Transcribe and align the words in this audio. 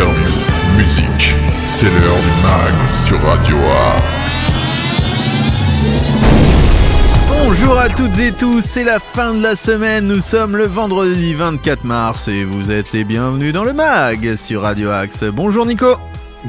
interviews, 0.00 0.78
musique. 0.78 1.34
C'est 1.66 1.84
l'heure 1.86 2.18
du 2.18 2.42
mag 2.42 2.88
sur 2.88 3.20
Radio 3.22 3.56
Axe. 3.96 4.54
Bonjour 7.28 7.78
à 7.78 7.88
toutes 7.88 8.18
et 8.18 8.32
tous, 8.32 8.62
c'est 8.62 8.84
la 8.84 8.98
fin 9.00 9.34
de 9.34 9.42
la 9.42 9.56
semaine, 9.56 10.06
nous 10.06 10.20
sommes 10.20 10.56
le 10.56 10.66
vendredi 10.66 11.34
24 11.34 11.84
mars 11.84 12.28
et 12.28 12.44
vous 12.44 12.70
êtes 12.70 12.92
les 12.92 13.04
bienvenus 13.04 13.52
dans 13.52 13.64
le 13.64 13.72
mag 13.72 14.36
sur 14.36 14.62
Radio 14.62 14.90
Axe. 14.90 15.24
Bonjour 15.24 15.66
Nico 15.66 15.96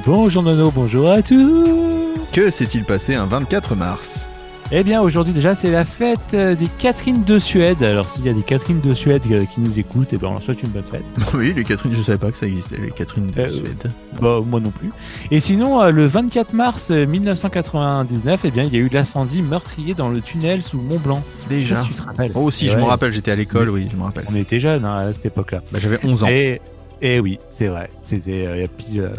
Bonjour 0.06 0.44
Nono, 0.44 0.72
bonjour 0.72 1.12
à 1.12 1.22
tous 1.22 2.14
Que 2.32 2.50
s'est-il 2.50 2.86
passé 2.86 3.16
un 3.16 3.26
24 3.26 3.76
mars? 3.76 4.28
Eh 4.74 4.84
bien 4.84 5.02
aujourd'hui 5.02 5.34
déjà 5.34 5.54
c'est 5.54 5.70
la 5.70 5.84
fête 5.84 6.34
euh, 6.34 6.56
des 6.56 6.68
Catherine 6.80 7.26
de 7.26 7.40
Suède. 7.40 7.84
Alors 7.84 8.08
s'il 8.08 8.26
y 8.26 8.30
a 8.30 8.34
des 8.34 8.42
Catherine 8.42 8.80
de 8.80 8.94
Suède 8.94 9.22
euh, 9.30 9.44
qui 9.54 9.60
nous 9.60 9.78
écoutent, 9.78 10.08
eh 10.14 10.18
ben 10.18 10.28
on 10.30 10.32
leur 10.34 10.42
souhaite 10.42 10.64
une 10.64 10.70
bonne 10.70 10.84
fête. 10.86 11.04
Oui, 11.34 11.54
les 11.54 11.66
Catherine, 11.66 11.94
je 11.94 12.02
savais 12.02 12.18
pas 12.18 12.32
que 12.32 12.38
ça 12.38 12.46
existait, 12.48 12.78
les 12.82 12.92
Catherine 12.92 13.28
de 13.28 13.38
Euh, 13.42 13.50
Suède. 13.50 13.92
Bah 14.22 14.40
moi 14.46 14.62
non 14.62 14.72
plus. 14.72 14.90
Et 15.30 15.42
sinon 15.42 15.84
le 15.92 16.08
24 16.08 16.54
mars 16.54 16.88
euh, 16.92 17.06
1999, 17.06 18.42
eh 18.46 18.52
bien 18.52 18.64
il 18.64 18.72
y 18.74 18.78
a 18.78 18.80
eu 18.80 18.90
l'incendie 18.92 19.42
meurtrier 19.42 19.94
dans 19.94 20.08
le 20.08 20.22
tunnel 20.22 20.64
sous 20.64 20.80
Mont 20.82 21.00
Blanc. 21.00 21.22
Je 21.50 21.54
sais 21.54 21.60
Déjà 21.62 21.84
tu 21.84 21.94
te 21.94 22.04
rappelles. 22.04 22.32
Oh 22.36 22.50
si, 22.50 22.68
Et 22.68 22.70
je 22.70 22.78
me 22.78 22.84
rappelle, 22.84 23.12
j'étais 23.12 23.32
à 23.32 23.36
l'école, 23.36 23.70
oui, 23.72 23.90
je 23.92 23.98
me 23.98 24.04
rappelle. 24.04 24.26
On 24.30 24.36
était 24.36 24.60
jeunes 24.62 24.86
hein, 24.86 25.08
à 25.10 25.12
cette 25.14 25.26
époque-là. 25.26 25.60
Bah, 25.74 25.80
J'avais 25.82 26.00
11 26.02 26.24
ans. 26.24 26.28
Et, 26.30 26.62
et 27.02 27.20
oui, 27.20 27.40
c'est 27.50 27.66
vrai. 27.68 27.90
C'était 28.04 28.46
euh, 28.48 28.56
il 28.56 28.62
y 28.62 28.64
a 28.64 28.68
pile 28.68 29.02
euh, 29.02 29.10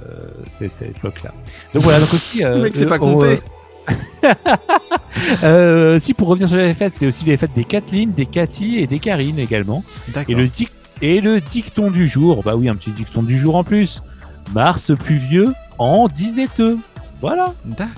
cette 0.58 0.80
époque-là. 0.80 1.34
Donc 1.74 1.82
voilà, 1.82 2.00
donc 2.00 2.14
aussi. 2.14 2.42
euh, 2.42 2.54
Le 2.56 2.62
mec 2.62 2.74
sait 2.74 2.86
pas 2.86 2.94
euh, 2.94 2.98
compter. 2.98 3.40
euh, 5.42 5.98
si 5.98 6.14
pour 6.14 6.28
revenir 6.28 6.48
sur 6.48 6.56
les 6.58 6.74
fêtes, 6.74 6.94
c'est 6.96 7.06
aussi 7.06 7.24
les 7.24 7.36
fêtes 7.36 7.52
des 7.54 7.64
Kathleen, 7.64 8.12
des 8.12 8.26
Cathy 8.26 8.78
et 8.78 8.86
des 8.86 8.98
Karine 8.98 9.38
également. 9.38 9.84
Et 10.28 10.34
le, 10.34 10.44
dic- 10.46 10.70
et 11.00 11.20
le 11.20 11.40
dicton 11.40 11.90
du 11.90 12.06
jour, 12.06 12.42
bah 12.44 12.54
oui, 12.56 12.68
un 12.68 12.76
petit 12.76 12.90
dicton 12.90 13.22
du 13.22 13.38
jour 13.38 13.56
en 13.56 13.64
plus. 13.64 14.02
Mars 14.54 14.92
pluvieux 14.98 15.52
en 15.78 16.08
disait-eux. 16.08 16.78
Voilà. 17.20 17.46
D'accord, 17.64 17.92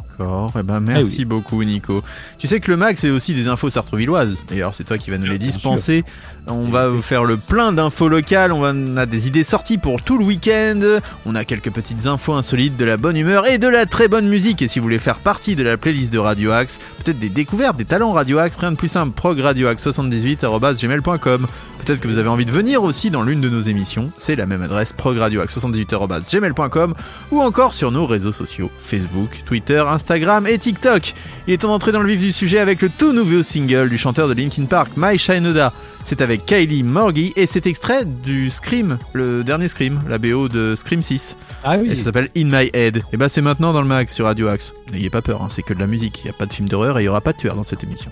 eh 0.59 0.63
ben 0.63 0.81
merci 0.81 1.25
beaucoup 1.25 1.63
Nico. 1.65 2.03
Tu 2.39 2.47
sais 2.47 2.61
que 2.61 2.71
le 2.71 2.77
mag 2.77 2.97
c'est 2.97 3.11
aussi 3.11 3.35
des 3.35 3.49
infos 3.49 3.71
sartrevilloises. 3.71 4.45
D'ailleurs 4.49 4.73
c'est 4.75 4.85
toi 4.85 4.97
qui 4.99 5.11
vas 5.11 5.19
nous 5.19 5.27
les 5.27 5.39
dispenser. 5.39 6.05
On 6.47 6.69
va 6.69 6.91
vous 6.91 7.01
faire 7.01 7.25
le 7.25 7.39
plein 7.39 7.73
d'infos 7.73 8.07
locales, 8.09 8.53
on, 8.53 8.61
va- 8.61 8.73
on 8.75 8.99
a 8.99 9.07
des 9.07 9.29
idées 9.29 9.45
sorties 9.45 9.79
pour 9.79 10.03
tout 10.03 10.19
le 10.19 10.27
week-end. 10.27 10.79
On 11.25 11.35
a 11.35 11.47
quelques 11.47 11.71
petites 11.73 12.07
infos 12.07 12.35
insolites, 12.35 12.77
de 12.77 12.85
la 12.85 12.99
bonne 12.99 13.17
humeur 13.17 13.47
et 13.47 13.57
de 13.57 13.67
la 13.67 13.87
très 13.87 14.09
bonne 14.09 14.29
musique. 14.29 14.61
Et 14.61 14.69
si 14.69 14.79
vous 14.79 14.83
voulez 14.83 14.99
faire 14.99 15.21
partie 15.21 15.57
de 15.57 15.63
la 15.63 15.79
playlist 15.79 16.13
de 16.13 16.19
Radio 16.19 16.51
Axe, 16.53 16.81
peut-être 17.03 17.19
des 17.19 17.31
découvertes, 17.31 17.79
des 17.79 17.87
talents 17.87 18.13
Radio 18.13 18.37
Axe, 18.39 18.59
rien 18.59 18.73
de 18.73 18.77
plus 18.77 18.89
simple, 18.89 19.13
progradioaxe78.gmail.com. 19.19 21.47
Peut-être 21.85 22.01
que 22.01 22.09
vous 22.09 22.19
avez 22.19 22.29
envie 22.29 22.45
de 22.47 22.51
venir 22.51 22.83
aussi 22.83 23.11
dans 23.11 23.23
l'une 23.23 23.41
de 23.41 23.49
nos 23.49 23.61
émissions, 23.61 24.11
c'est 24.19 24.37
la 24.37 24.45
même 24.47 24.61
adresse, 24.63 24.93
progradioaxe78.gmail.com 24.93 26.95
ou 27.31 27.41
encore 27.43 27.73
sur 27.75 27.91
nos 27.91 28.05
réseaux 28.07 28.33
sociaux, 28.33 28.71
Facebook, 28.83 29.43
Twitter, 29.47 29.83
Instagram 29.87 30.04
et 30.47 30.59
TikTok. 30.59 31.15
Il 31.47 31.55
est 31.55 31.59
temps 31.59 31.69
d'entrer 31.69 31.93
dans 31.93 32.01
le 32.01 32.09
vif 32.09 32.21
du 32.21 32.33
sujet 32.33 32.59
avec 32.59 32.83
le 32.83 32.89
tout 32.89 33.13
nouveau 33.13 33.43
single 33.43 33.89
du 33.89 33.99
chanteur 33.99 34.29
de 34.29 34.35
Linkin 34.35 34.67
Park, 34.67 34.93
My 34.97 35.19
Shinoda. 35.19 35.73
C'est 36.05 36.21
avec 36.21 36.45
Kylie 36.45 36.83
Morgy 36.83 37.33
et 37.37 37.47
c'est 37.47 37.67
extrait 37.67 38.05
du 38.05 38.51
Scream, 38.51 38.99
le 39.15 39.43
dernier 39.43 39.69
Scream, 39.69 40.01
la 40.09 40.19
BO 40.19 40.49
de 40.49 40.75
Scream 40.77 41.03
6. 41.03 41.37
Ah 41.65 41.79
oui. 41.79 41.91
Et 41.91 41.95
ça 41.95 42.05
s'appelle 42.05 42.29
In 42.37 42.45
My 42.45 42.71
Head. 42.75 43.03
Et 43.13 43.17
bah 43.17 43.29
c'est 43.29 43.41
maintenant 43.41 43.73
dans 43.73 43.81
le 43.81 43.89
mag 43.89 44.09
sur 44.09 44.27
Radio 44.27 44.49
Axe. 44.49 44.75
N'ayez 44.93 45.11
pas 45.11 45.23
peur, 45.23 45.43
hein, 45.43 45.49
c'est 45.51 45.63
que 45.63 45.73
de 45.73 45.81
la 45.81 45.87
musique. 45.87 46.21
Il 46.21 46.25
n'y 46.25 46.31
a 46.31 46.35
pas 46.35 46.47
de 46.47 46.53
film 46.53 46.69
d'horreur 46.69 46.99
et 46.99 47.03
il 47.03 47.05
n'y 47.05 47.09
aura 47.09 47.23
pas 47.23 47.33
de 47.33 47.39
tueur 47.39 47.55
dans 47.55 47.65
cette 47.65 47.83
émission. 47.85 48.11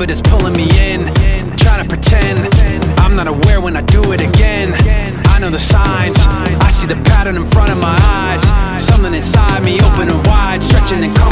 But 0.00 0.10
it's 0.10 0.22
pulling 0.22 0.54
me 0.54 0.64
in. 0.80 1.04
Trying 1.60 1.82
to 1.82 1.86
pretend 1.86 2.48
I'm 3.04 3.14
not 3.14 3.28
aware 3.28 3.60
when 3.60 3.76
I 3.76 3.82
do 3.82 4.12
it 4.12 4.22
again. 4.22 4.72
I 5.26 5.38
know 5.38 5.50
the 5.50 5.58
signs. 5.58 6.16
I 6.66 6.70
see 6.70 6.86
the 6.86 6.96
pattern 7.04 7.36
in 7.36 7.44
front 7.44 7.70
of 7.70 7.76
my 7.76 7.98
eyes. 8.00 8.40
Something 8.82 9.12
inside 9.12 9.62
me 9.62 9.78
open 9.82 10.08
and 10.08 10.26
wide, 10.26 10.62
stretching 10.62 11.04
and 11.04 11.14
coming 11.14 11.29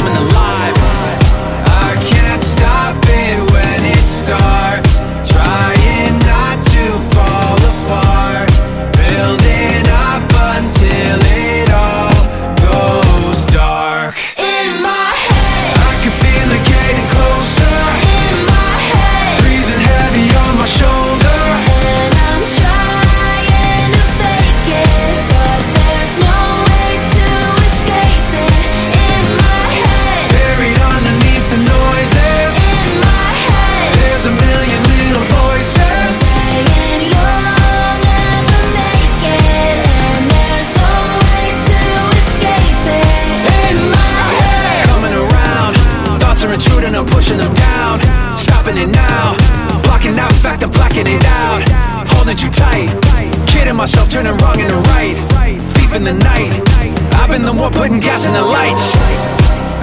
turning 54.09 54.35
wrong 54.37 54.59
into 54.59 54.75
right. 54.89 55.15
Thief 55.77 55.95
in 55.95 56.03
the 56.03 56.13
night. 56.13 56.51
I've 57.13 57.29
been 57.29 57.43
the 57.43 57.53
one 57.53 57.71
putting 57.71 57.99
gas 57.99 58.27
in 58.27 58.33
the 58.33 58.41
lights. 58.41 58.95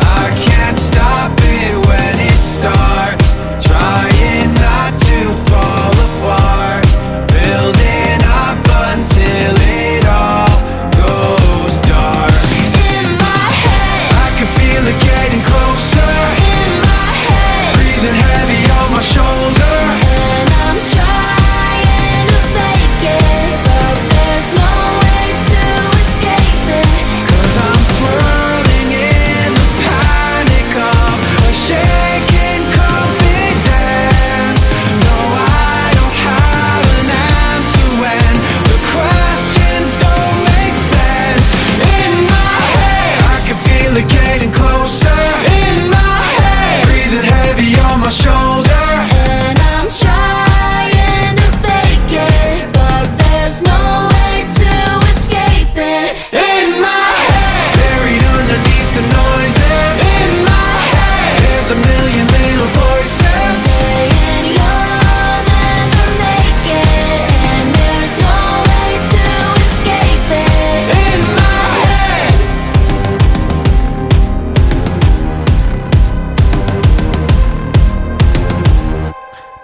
I 0.03 0.35
can't 0.35 0.77
stop 0.77 1.31
it 1.39 1.75
when 1.87 2.15
it 2.19 2.41
starts. 2.43 3.35
Trying 3.65 4.53
not 4.55 4.93
to 5.09 5.19
fall 5.47 5.95
apart. 6.09 6.85
Building 7.31 8.19
up 8.43 8.59
until 8.91 9.56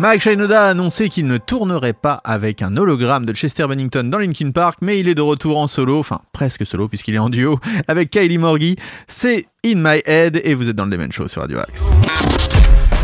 Mike 0.03 0.21
Shinoda 0.21 0.65
a 0.65 0.71
annoncé 0.71 1.09
qu'il 1.09 1.29
ne 1.29 1.39
tournerait 1.39 1.93
pas 1.93 2.21
avec 2.25 2.61
un 2.61 2.77
hologramme 2.77 3.25
de 3.25 3.33
Chester 3.33 3.69
Bennington 3.69 4.03
dans 4.03 4.19
Linkin 4.19 4.51
Park, 4.51 4.79
mais 4.83 4.99
il 4.99 5.07
est 5.07 5.15
de 5.15 5.23
retour 5.23 5.59
en 5.59 5.69
solo, 5.69 6.01
enfin 6.01 6.19
presque 6.33 6.67
solo 6.67 6.89
puisqu'il 6.89 7.15
est 7.15 7.19
en 7.19 7.31
duo 7.31 7.61
avec 7.87 8.11
Kylie 8.11 8.37
Morgy. 8.37 8.75
C'est 9.07 9.47
In 9.65 9.77
My 9.77 10.03
Head 10.05 10.41
et 10.43 10.55
vous 10.55 10.69
êtes 10.69 10.75
dans 10.75 10.87
le 10.87 10.91
Demen 10.91 11.13
Show 11.13 11.29
sur 11.29 11.43
Radio 11.43 11.61
Axe. 11.61 11.93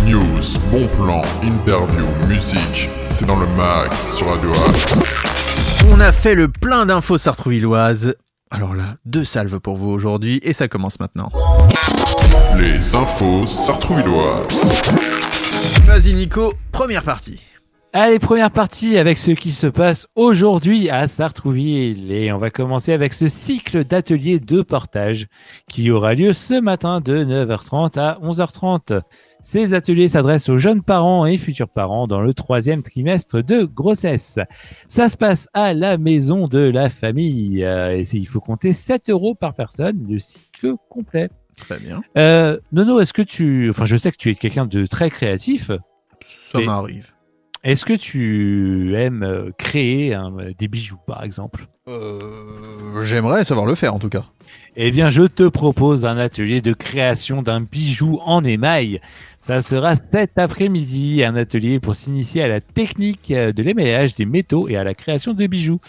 News, 0.07 0.59
bon 0.73 0.89
plan, 0.89 1.23
interview, 1.45 2.05
musique. 2.27 2.89
C'est 3.11 3.27
dans 3.27 3.39
le 3.39 3.47
mag 3.57 3.93
sur 4.03 4.27
Radio 4.27 4.51
Axe. 4.69 5.85
On 5.93 6.01
a 6.01 6.11
fait 6.11 6.35
le 6.35 6.49
plein 6.49 6.85
d'infos 6.85 7.17
sartrouvilloises. 7.17 8.17
Alors 8.51 8.75
là, 8.75 8.97
deux 9.05 9.25
salves 9.25 9.61
pour 9.61 9.77
vous 9.77 9.91
aujourd'hui 9.91 10.41
et 10.43 10.53
ça 10.53 10.67
commence 10.67 10.99
maintenant. 10.99 11.31
Les 12.57 12.97
infos 12.97 13.47
sartrouvilloises. 13.47 15.28
Vas-y 15.89 16.13
Nico, 16.13 16.53
première 16.71 17.03
partie. 17.03 17.41
Allez, 17.95 18.19
première 18.19 18.51
partie 18.51 18.99
avec 18.99 19.17
ce 19.17 19.31
qui 19.31 19.53
se 19.53 19.67
passe 19.67 20.07
aujourd'hui 20.17 20.91
à 20.91 21.07
Sartrouville. 21.07 22.13
Et 22.13 22.31
on 22.31 22.37
va 22.37 22.51
commencer 22.51 22.93
avec 22.93 23.15
ce 23.15 23.29
cycle 23.29 23.85
d'ateliers 23.85 24.39
de 24.39 24.61
portage 24.61 25.29
qui 25.67 25.91
aura 25.91 26.13
lieu 26.13 26.35
ce 26.35 26.61
matin 26.61 27.01
de 27.01 27.25
9h30 27.25 27.99
à 27.99 28.19
11h30. 28.23 29.01
Ces 29.41 29.73
ateliers 29.73 30.09
s'adressent 30.09 30.51
aux 30.51 30.59
jeunes 30.59 30.83
parents 30.83 31.25
et 31.25 31.39
futurs 31.39 31.71
parents 31.71 32.07
dans 32.07 32.21
le 32.21 32.35
troisième 32.35 32.83
trimestre 32.83 33.43
de 33.43 33.65
grossesse. 33.65 34.39
Ça 34.89 35.09
se 35.09 35.17
passe 35.17 35.49
à 35.55 35.73
la 35.73 35.97
maison 35.97 36.49
de 36.49 36.59
la 36.59 36.91
famille. 36.91 37.65
Euh, 37.65 38.03
il 38.13 38.29
faut 38.29 38.41
compter 38.41 38.75
7 38.75 39.09
euros 39.09 39.35
par 39.35 39.55
personne, 39.55 40.07
le 40.07 40.19
cycle 40.19 40.75
complet. 40.91 41.31
Très 41.59 41.79
bien. 41.79 42.03
Euh, 42.17 42.59
Nono, 42.73 43.01
est-ce 43.01 43.13
que 43.13 43.23
tu... 43.23 43.71
Enfin, 43.71 43.85
je 43.85 43.97
sais 43.97 44.11
que 44.11 44.17
tu 44.17 44.31
es 44.31 44.35
quelqu'un 44.35 44.67
de 44.67 44.87
très 44.87 45.11
créatif. 45.11 45.71
Ça 46.23 46.61
m'arrive. 46.61 47.13
Est-ce 47.65 47.85
que 47.85 47.93
tu 47.93 48.95
aimes 48.97 49.25
euh, 49.25 49.51
créer 49.59 50.15
hein, 50.15 50.33
des 50.57 50.69
bijoux, 50.69 51.01
par 51.07 51.25
exemple? 51.25 51.67
Euh, 51.89 53.03
J'aimerais 53.03 53.45
savoir 53.45 53.67
le 53.67 53.75
faire 53.75 53.95
en 53.95 53.99
tout 53.99 54.09
cas. 54.09 54.25
Eh 54.77 54.91
bien, 54.91 55.11
je 55.11 55.23
te 55.23 55.43
propose 55.49 56.07
un 56.07 56.17
atelier 56.19 56.61
de 56.61 56.73
création 56.73 57.43
d'un 57.43 57.61
bijou 57.61 58.21
en 58.25 58.45
émail. 58.45 59.01
Ça 59.41 59.63
sera 59.63 59.97
cet 59.97 60.39
après-midi, 60.39 61.25
un 61.25 61.35
atelier 61.35 61.81
pour 61.81 61.95
s'initier 61.95 62.43
à 62.43 62.49
la 62.49 62.61
technique 62.61 63.31
euh, 63.31 63.53
de 63.53 63.63
l'émaillage 63.63 64.15
des 64.15 64.25
métaux 64.25 64.69
et 64.69 64.77
à 64.77 64.85
la 64.85 64.95
création 64.95 65.35
de 65.35 65.47
bijoux. 65.47 65.81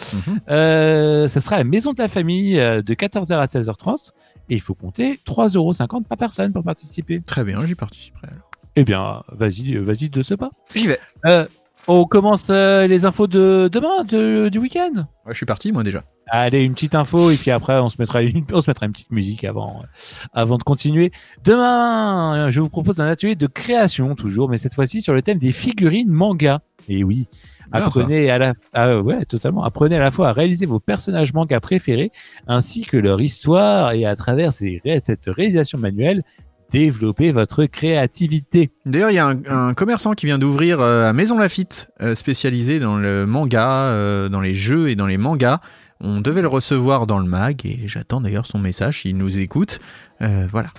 Euh, 0.50 1.28
ça 1.28 1.40
sera 1.40 1.58
à 1.58 1.60
la 1.60 1.66
maison 1.66 1.94
de 1.94 2.02
la 2.02 2.08
famille 2.08 2.60
euh, 2.60 2.82
de 2.82 2.94
14h 2.94 3.36
à 3.36 3.46
16h30 3.46 4.12
et 4.50 4.56
il 4.56 4.62
faut 4.62 4.74
compter 4.76 5.20
3,50€ 5.26 6.04
par 6.06 6.18
personne 6.18 6.52
pour 6.54 6.64
participer. 6.64 7.22
Très 7.22 7.44
bien, 7.44 7.66
j'y 7.66 7.76
participerai 7.76 8.28
alors. 8.32 8.50
Eh 8.76 8.84
bien, 8.84 9.24
vas-y, 9.32 9.76
vas-y 9.78 10.10
de 10.10 10.22
ce 10.22 10.34
pas. 10.36 10.50
J'y 10.74 10.88
vais. 10.88 11.00
Euh, 11.26 11.46
on 11.88 12.06
commence 12.06 12.48
euh, 12.50 12.88
les 12.88 13.06
infos 13.06 13.28
de 13.28 13.70
demain, 13.72 14.04
de- 14.04 14.50
du 14.50 14.60
week-end. 14.60 14.92
Ouais, 15.26 15.32
je 15.32 15.34
suis 15.34 15.46
parti 15.46 15.72
moi 15.72 15.84
déjà. 15.84 16.04
Allez, 16.32 16.64
une 16.64 16.74
petite 16.76 16.94
info 16.94 17.32
et 17.32 17.36
puis 17.38 17.50
après 17.50 17.80
on 17.80 17.90
se 17.90 17.96
mettra 18.00 18.22
une, 18.22 18.46
on 18.54 18.62
se 18.62 18.70
mettra 18.70 18.86
une 18.86 18.92
petite 18.92 19.12
musique 19.12 19.44
avant, 19.44 19.82
euh, 19.82 19.86
avant 20.34 20.58
de 20.58 20.64
continuer. 20.64 21.12
Demain, 21.44 22.50
je 22.52 22.62
vous 22.62 22.70
propose 22.70 23.00
un 23.02 23.08
atelier 23.08 23.36
de 23.36 23.48
création 23.48 24.16
toujours, 24.16 24.50
mais 24.50 24.58
cette 24.58 24.76
fois-ci 24.76 25.02
sur 25.02 25.14
le 25.14 25.22
thème 25.22 25.40
des 25.40 25.52
figurines 25.52 26.10
manga. 26.10 26.62
Et 26.88 27.04
oui. 27.04 27.28
Apprenez 27.72 28.30
à 28.30 28.38
la, 28.38 28.54
ah, 28.74 29.00
ouais, 29.00 29.26
totalement. 29.26 29.64
Apprenez 29.64 29.96
à 29.96 30.00
la 30.00 30.12
fois 30.12 30.30
à 30.30 30.34
réaliser 30.34 30.66
vos 30.66 30.80
personnages 30.80 31.34
manga 31.34 31.60
préférés 31.60 32.12
ainsi 32.48 32.82
que 32.84 32.98
leur 32.98 33.22
histoire 33.22 33.92
et 33.92 34.06
à 34.06 34.16
travers 34.16 34.52
ces, 34.52 34.82
cette 35.00 35.26
réalisation 35.28 35.78
manuelle, 35.78 36.24
développer 36.72 37.32
votre 37.32 37.66
créativité. 37.66 38.72
D'ailleurs, 38.86 39.12
il 39.12 39.16
y 39.16 39.20
a 39.20 39.26
un, 39.26 39.70
un 39.70 39.74
commerçant 39.74 40.14
qui 40.14 40.26
vient 40.26 40.38
d'ouvrir 40.38 40.80
euh, 40.82 41.10
à 41.10 41.14
Maison 41.14 41.38
Lafitte, 41.38 41.90
euh, 42.02 42.16
spécialisé 42.16 42.80
dans 42.80 42.98
le 42.98 43.26
manga, 43.26 43.86
euh, 43.86 44.30
dans 44.30 44.42
les 44.42 44.54
jeux 44.54 44.90
et 44.90 44.96
dans 44.96 45.08
les 45.08 45.18
mangas. 45.18 45.60
On 46.02 46.22
devait 46.22 46.42
le 46.42 46.48
recevoir 46.48 47.08
dans 47.08 47.20
le 47.20 47.26
mag 47.28 47.66
et 47.66 47.88
j'attends 47.88 48.22
d'ailleurs 48.22 48.46
son 48.46 48.60
message 48.60 49.02
s'il 49.02 49.18
nous 49.18 49.40
écoute. 49.40 49.80
Euh, 50.22 50.48
voilà. 50.50 50.70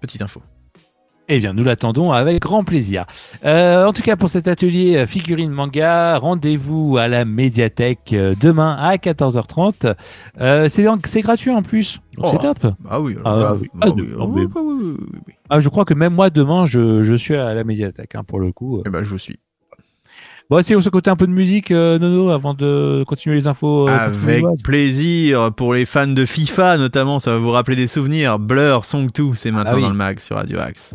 Petite 0.00 0.22
info. 0.22 0.42
Eh 1.28 1.38
bien, 1.38 1.52
nous 1.54 1.62
l'attendons 1.64 2.10
avec 2.12 2.42
grand 2.42 2.64
plaisir. 2.64 3.04
Euh, 3.44 3.86
en 3.86 3.92
tout 3.92 4.02
cas, 4.02 4.16
pour 4.16 4.28
cet 4.28 4.48
atelier 4.48 4.96
euh, 4.96 5.06
figurine 5.06 5.50
manga, 5.50 6.18
rendez-vous 6.18 6.96
à 6.98 7.08
la 7.08 7.24
médiathèque 7.24 8.12
euh, 8.12 8.34
demain 8.38 8.76
à 8.78 8.96
14h30. 8.96 9.94
Euh, 10.40 10.68
c'est 10.68 10.84
c'est 11.06 11.20
gratuit 11.20 11.50
en 11.52 11.62
plus, 11.62 12.00
Oh. 12.18 12.28
c'est 12.30 12.38
top. 12.40 12.74
Ah 12.90 13.00
oui, 13.00 13.14
oui. 13.16 13.22
oui, 13.82 13.94
de- 13.94 14.02
mais- 14.02 14.14
oui, 14.16 14.46
oui, 14.54 14.62
oui, 14.82 14.96
oui. 15.28 15.60
Je 15.60 15.68
crois 15.68 15.84
que 15.84 15.94
même 15.94 16.12
moi 16.14 16.28
demain, 16.28 16.64
je, 16.66 17.02
je 17.02 17.14
suis 17.14 17.36
à 17.36 17.54
la 17.54 17.64
médiathèque 17.64 18.14
hein, 18.14 18.24
pour 18.26 18.40
le 18.40 18.52
coup. 18.52 18.82
Eh 18.84 18.90
ben, 18.90 19.02
je 19.02 19.10
vous 19.10 19.18
suis. 19.18 19.38
Bon, 20.52 20.62
si 20.62 20.76
on 20.76 20.82
se 20.82 20.90
côté 20.90 21.08
un 21.08 21.16
peu 21.16 21.26
de 21.26 21.32
musique, 21.32 21.70
euh, 21.70 21.98
Nono, 21.98 22.28
avant 22.28 22.52
de 22.52 23.04
continuer 23.06 23.36
les 23.36 23.46
infos. 23.46 23.88
euh, 23.88 23.96
Avec 23.96 24.44
plaisir 24.62 25.50
pour 25.54 25.72
les 25.72 25.86
fans 25.86 26.06
de 26.06 26.26
FIFA 26.26 26.76
notamment, 26.76 27.18
ça 27.20 27.30
va 27.30 27.38
vous 27.38 27.52
rappeler 27.52 27.74
des 27.74 27.86
souvenirs. 27.86 28.38
Blur, 28.38 28.84
Song 28.84 29.08
2, 29.14 29.30
c'est 29.34 29.50
maintenant 29.50 29.70
Ah 29.72 29.76
oui. 29.76 29.80
dans 29.80 29.88
le 29.88 29.94
mag 29.94 30.18
sur 30.18 30.36
Radio 30.36 30.58
Axe. 30.58 30.92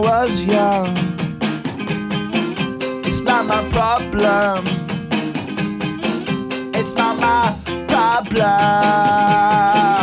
Was 0.00 0.40
young. 0.40 0.96
It's 3.04 3.20
not 3.20 3.46
my 3.46 3.68
problem. 3.70 4.64
It's 6.74 6.94
not 6.94 7.18
my 7.18 7.54
problem. 7.86 9.99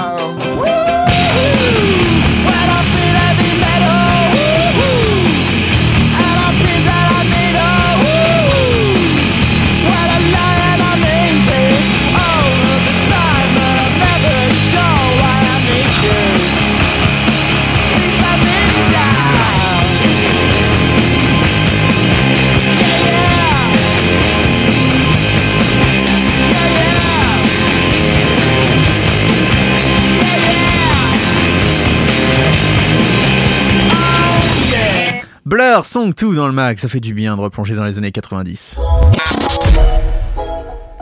Blur, 35.47 35.85
Song 35.85 36.13
2 36.13 36.35
dans 36.35 36.47
le 36.47 36.51
mag, 36.51 36.77
ça 36.77 36.89
fait 36.89 36.99
du 36.99 37.13
bien 37.13 37.37
de 37.37 37.41
replonger 37.41 37.73
dans 37.73 37.85
les 37.85 37.97
années 37.97 38.11
90. 38.11 38.81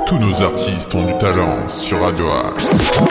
Tous 0.06 0.20
nos 0.20 0.44
artistes 0.44 0.94
ont 0.94 1.04
du 1.04 1.18
talent 1.18 1.68
sur 1.68 2.00
Radio 2.00 2.30
Axe. 2.30 3.02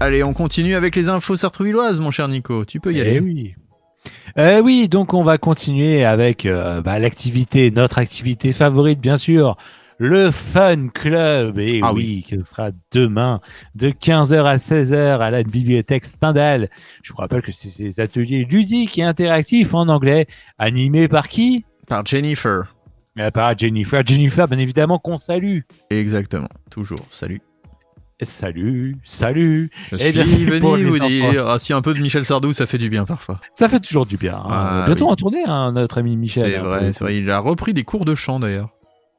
Allez, 0.00 0.24
on 0.24 0.32
continue 0.32 0.74
avec 0.74 0.96
les 0.96 1.08
infos 1.08 1.36
sartrouvilloises, 1.36 2.00
mon 2.00 2.10
cher 2.10 2.26
Nico. 2.26 2.64
Tu 2.64 2.80
peux 2.80 2.92
y 2.92 2.98
Eh 2.98 3.02
aller. 3.02 3.20
oui. 3.20 3.54
Euh, 4.36 4.60
oui, 4.60 4.88
donc 4.88 5.14
on 5.14 5.22
va 5.22 5.38
continuer 5.38 6.04
avec 6.04 6.44
euh, 6.44 6.82
bah, 6.82 6.98
l'activité, 6.98 7.70
notre 7.70 7.98
activité 7.98 8.50
favorite 8.50 8.98
bien 8.98 9.16
sûr, 9.16 9.56
le 10.02 10.30
Fun 10.30 10.88
Club. 10.88 11.58
Et 11.58 11.80
Ah 11.82 11.92
oui, 11.92 12.24
qui 12.26 12.40
sera 12.40 12.70
demain 12.90 13.40
de 13.74 13.90
15h 13.90 14.44
à 14.44 14.56
16h 14.56 15.18
à 15.20 15.30
la 15.30 15.42
bibliothèque 15.42 16.06
Stendhal. 16.06 16.70
Je 17.02 17.12
vous 17.12 17.18
rappelle 17.18 17.42
que 17.42 17.52
c'est 17.52 17.68
ces 17.68 18.00
ateliers 18.00 18.46
ludiques 18.50 18.98
et 18.98 19.02
interactifs 19.02 19.74
en 19.74 19.88
anglais, 19.88 20.26
animés 20.58 21.06
par 21.06 21.28
qui? 21.28 21.66
Par 21.86 22.02
Euh, 23.18 23.30
Par 23.30 23.58
Jennifer. 23.58 24.02
Jennifer, 24.06 24.48
bien 24.48 24.58
évidemment 24.58 24.98
qu'on 24.98 25.18
salue. 25.18 25.60
Exactement, 25.90 26.48
toujours. 26.70 27.04
Salut. 27.10 27.42
Salut, 28.22 28.96
salut. 29.04 29.70
Je 29.90 29.96
Eh 29.98 30.12
suis 30.26 30.44
venu 30.44 30.84
vous 30.84 30.96
enfants. 30.96 31.06
dire. 31.08 31.46
Ah, 31.46 31.58
si 31.58 31.72
un 31.72 31.80
peu 31.82 31.94
de 31.94 32.00
Michel 32.00 32.24
Sardou, 32.24 32.52
ça 32.52 32.66
fait 32.66 32.76
du 32.78 32.88
bien 32.90 33.04
parfois. 33.06 33.40
Ça 33.54 33.68
fait 33.68 33.80
toujours 33.80 34.04
du 34.06 34.16
bien. 34.18 34.34
hein. 34.36 34.46
Ah, 34.50 34.82
Bientôt 34.86 35.06
oui. 35.06 35.12
en 35.12 35.16
tournée, 35.16 35.42
hein, 35.46 35.72
notre 35.72 35.98
ami 35.98 36.16
Michel. 36.18 36.44
C'est 36.50 36.56
hein, 36.56 36.92
c'est 36.92 37.00
vrai. 37.04 37.16
Il 37.18 37.30
a 37.30 37.38
repris 37.38 37.72
des 37.74 37.82
cours 37.84 38.04
de 38.04 38.14
chant 38.14 38.38
d'ailleurs. 38.38 38.70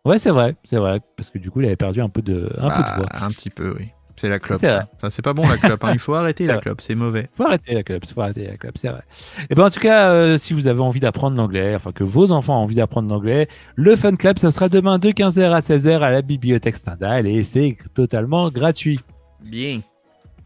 Ouais, 0.05 0.17
c'est 0.19 0.31
vrai, 0.31 0.55
c'est 0.63 0.77
vrai, 0.77 0.99
parce 1.15 1.29
que 1.29 1.37
du 1.37 1.51
coup, 1.51 1.61
il 1.61 1.67
avait 1.67 1.75
perdu 1.75 2.01
un 2.01 2.09
peu 2.09 2.21
de, 2.21 2.49
un 2.57 2.69
peu 2.69 2.75
de 2.77 2.81
Bah, 2.81 2.95
voix. 2.97 3.07
un 3.23 3.27
petit 3.29 3.49
peu, 3.51 3.73
oui. 3.77 3.89
C'est 4.17 4.29
la 4.29 4.39
clope. 4.39 4.59
C'est 4.59 4.67
Ça. 4.67 4.87
Ça, 4.99 5.09
c'est 5.09 5.21
pas 5.23 5.33
bon 5.33 5.47
la 5.47 5.57
clope. 5.57 5.83
hein. 5.83 5.91
Il 5.93 5.99
faut 5.99 6.13
arrêter 6.15 6.45
la 6.45 6.57
clope, 6.57 6.81
c'est 6.81 6.93
mauvais. 6.95 7.27
Faut 7.35 7.43
arrêter 7.45 7.73
la 7.73 7.81
club, 7.81 8.03
faut 8.05 8.21
arrêter 8.21 8.45
la 8.45 8.57
club, 8.57 8.73
c'est 8.75 8.89
vrai. 8.89 9.01
Et 9.49 9.55
ben 9.55 9.65
en 9.65 9.69
tout 9.71 9.79
cas, 9.79 10.11
euh, 10.11 10.37
si 10.37 10.53
vous 10.53 10.67
avez 10.67 10.81
envie 10.81 10.99
d'apprendre 10.99 11.37
l'anglais, 11.37 11.73
enfin 11.75 11.91
que 11.91 12.03
vos 12.03 12.31
enfants 12.31 12.59
ont 12.59 12.63
envie 12.63 12.75
d'apprendre 12.75 13.09
l'anglais, 13.09 13.47
le 13.75 13.95
Fun 13.95 14.15
Club, 14.15 14.37
ça 14.37 14.51
sera 14.51 14.69
demain 14.69 14.99
de 14.99 15.09
15h 15.09 15.51
à 15.51 15.59
16h 15.61 15.99
à 16.01 16.11
la 16.11 16.21
bibliothèque 16.21 16.75
Stendhal 16.75 17.25
et 17.25 17.43
c'est 17.43 17.77
totalement 17.95 18.49
gratuit. 18.51 18.99
Bien. 19.43 19.81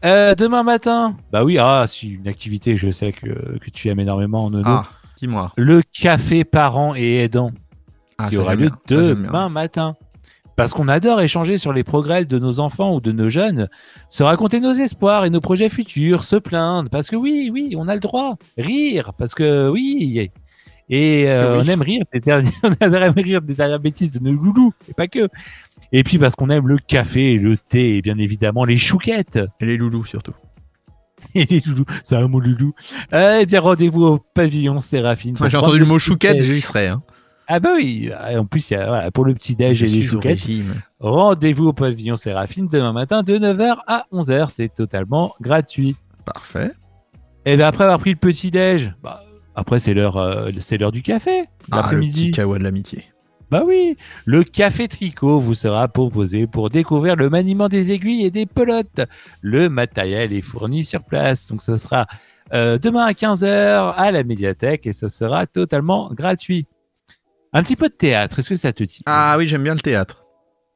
Euh, 0.04 0.34
demain 0.34 0.62
matin, 0.62 1.16
bah 1.32 1.44
oui, 1.44 1.58
ah 1.58 1.84
si 1.88 2.10
une 2.12 2.28
activité, 2.28 2.76
je 2.76 2.88
sais 2.90 3.12
que, 3.12 3.58
que 3.58 3.70
tu 3.70 3.88
aimes 3.88 4.00
énormément, 4.00 4.48
Nono. 4.48 4.62
Ah, 4.66 4.86
dis-moi. 5.18 5.52
Le 5.56 5.82
café 5.82 6.44
parents 6.44 6.94
et 6.94 7.16
aidants 7.24 7.50
Ah, 8.18 8.28
qui 8.30 8.38
aura 8.38 8.54
lieu 8.54 8.70
bien. 8.88 8.98
Demain 8.98 9.48
matin. 9.48 9.96
Parce 10.56 10.72
qu'on 10.72 10.88
adore 10.88 11.20
échanger 11.20 11.58
sur 11.58 11.74
les 11.74 11.84
progrès 11.84 12.24
de 12.24 12.38
nos 12.38 12.60
enfants 12.60 12.94
ou 12.94 13.00
de 13.02 13.12
nos 13.12 13.28
jeunes, 13.28 13.68
se 14.08 14.22
raconter 14.22 14.58
nos 14.58 14.72
espoirs 14.72 15.26
et 15.26 15.30
nos 15.30 15.42
projets 15.42 15.68
futurs, 15.68 16.24
se 16.24 16.36
plaindre, 16.36 16.88
parce 16.88 17.10
que 17.10 17.16
oui, 17.16 17.50
oui, 17.52 17.74
on 17.76 17.88
a 17.88 17.94
le 17.94 18.00
droit, 18.00 18.36
rire, 18.56 19.12
parce 19.18 19.34
que 19.34 19.68
oui, 19.68 20.30
et 20.88 21.26
euh, 21.28 21.58
oui. 21.58 21.64
on 21.64 21.70
aime 21.70 21.82
rire 21.82 22.04
des 22.12 22.20
dernières, 22.20 22.52
on 22.62 22.92
aime 22.92 23.12
rire 23.16 23.42
des 23.42 23.54
dernières 23.54 23.80
bêtises 23.80 24.12
de 24.12 24.18
nos 24.18 24.32
loulous, 24.32 24.72
et 24.88 24.94
pas 24.94 25.08
que. 25.08 25.28
Et 25.92 26.02
puis 26.04 26.18
parce 26.18 26.36
qu'on 26.36 26.48
aime 26.48 26.68
le 26.68 26.78
café, 26.78 27.36
le 27.36 27.56
thé 27.56 27.96
et 27.96 28.02
bien 28.02 28.18
évidemment 28.18 28.64
les 28.64 28.76
chouquettes. 28.76 29.38
Et 29.60 29.66
les 29.66 29.76
loulous 29.76 30.06
surtout. 30.06 30.34
Et 31.34 31.44
les 31.44 31.60
loulous, 31.60 31.84
c'est 32.02 32.16
un 32.16 32.28
mot 32.28 32.40
loulou. 32.40 32.72
Eh 33.12 33.44
bien 33.46 33.60
rendez-vous 33.60 34.04
au 34.04 34.18
pavillon 34.18 34.80
Séraphine. 34.80 35.36
j'ai 35.48 35.56
entendu 35.56 35.78
le 35.78 35.84
mot 35.84 35.98
chouquette, 35.98 36.40
j'y 36.40 36.60
serai. 36.60 36.88
Hein. 36.88 37.02
Ah 37.48 37.60
bah 37.60 37.70
oui, 37.76 38.10
en 38.36 38.44
plus 38.44 38.70
il 38.70 38.74
y 38.74 38.76
a, 38.76 38.86
voilà, 38.86 39.10
pour 39.10 39.24
le 39.24 39.34
petit 39.34 39.54
déj 39.54 39.78
Je 39.78 39.84
et 39.84 39.88
les 39.88 40.02
chouquettes. 40.02 40.40
Rendez-vous 40.98 41.66
au 41.66 41.72
pavillon 41.72 42.16
Séraphine 42.16 42.66
demain 42.66 42.92
matin 42.92 43.22
de 43.22 43.38
9h 43.38 43.76
à 43.86 44.06
11h. 44.12 44.50
C'est 44.50 44.74
totalement 44.74 45.34
gratuit. 45.40 45.94
Parfait. 46.24 46.72
Et 47.44 47.56
bien 47.56 47.68
après 47.68 47.84
avoir 47.84 48.00
pris 48.00 48.10
le 48.10 48.16
petit 48.16 48.50
déj, 48.50 48.92
bah, 49.02 49.22
après 49.54 49.78
c'est 49.78 49.94
l'heure, 49.94 50.16
euh, 50.16 50.50
c'est 50.58 50.76
l'heure 50.76 50.90
du 50.90 51.02
café 51.02 51.44
Ah, 51.70 51.88
le 51.92 52.00
petit 52.00 52.32
kawa 52.32 52.58
de 52.58 52.64
l'amitié. 52.64 53.04
Bah 53.48 53.62
oui, 53.64 53.96
le 54.24 54.42
café 54.42 54.88
tricot 54.88 55.38
vous 55.38 55.54
sera 55.54 55.86
proposé 55.86 56.48
pour 56.48 56.68
découvrir 56.68 57.14
le 57.14 57.30
maniement 57.30 57.68
des 57.68 57.92
aiguilles 57.92 58.26
et 58.26 58.32
des 58.32 58.44
pelotes. 58.44 59.02
Le 59.40 59.68
matériel 59.68 60.32
est 60.32 60.40
fourni 60.40 60.82
sur 60.82 61.04
place, 61.04 61.46
donc 61.46 61.62
ça 61.62 61.78
sera 61.78 62.06
euh, 62.52 62.76
demain 62.78 63.04
à 63.04 63.12
15h 63.12 63.94
à 63.94 64.10
la 64.10 64.24
médiathèque 64.24 64.86
et 64.86 64.92
ça 64.92 65.06
sera 65.06 65.46
totalement 65.46 66.10
gratuit. 66.12 66.66
Un 67.52 67.62
petit 67.62 67.76
peu 67.76 67.88
de 67.88 67.94
théâtre, 67.94 68.38
est-ce 68.38 68.50
que 68.50 68.56
ça 68.56 68.72
te 68.72 68.84
dit? 68.84 69.00
Ah 69.06 69.36
oui, 69.38 69.46
j'aime 69.46 69.62
bien 69.62 69.74
le 69.74 69.80
théâtre. 69.80 70.26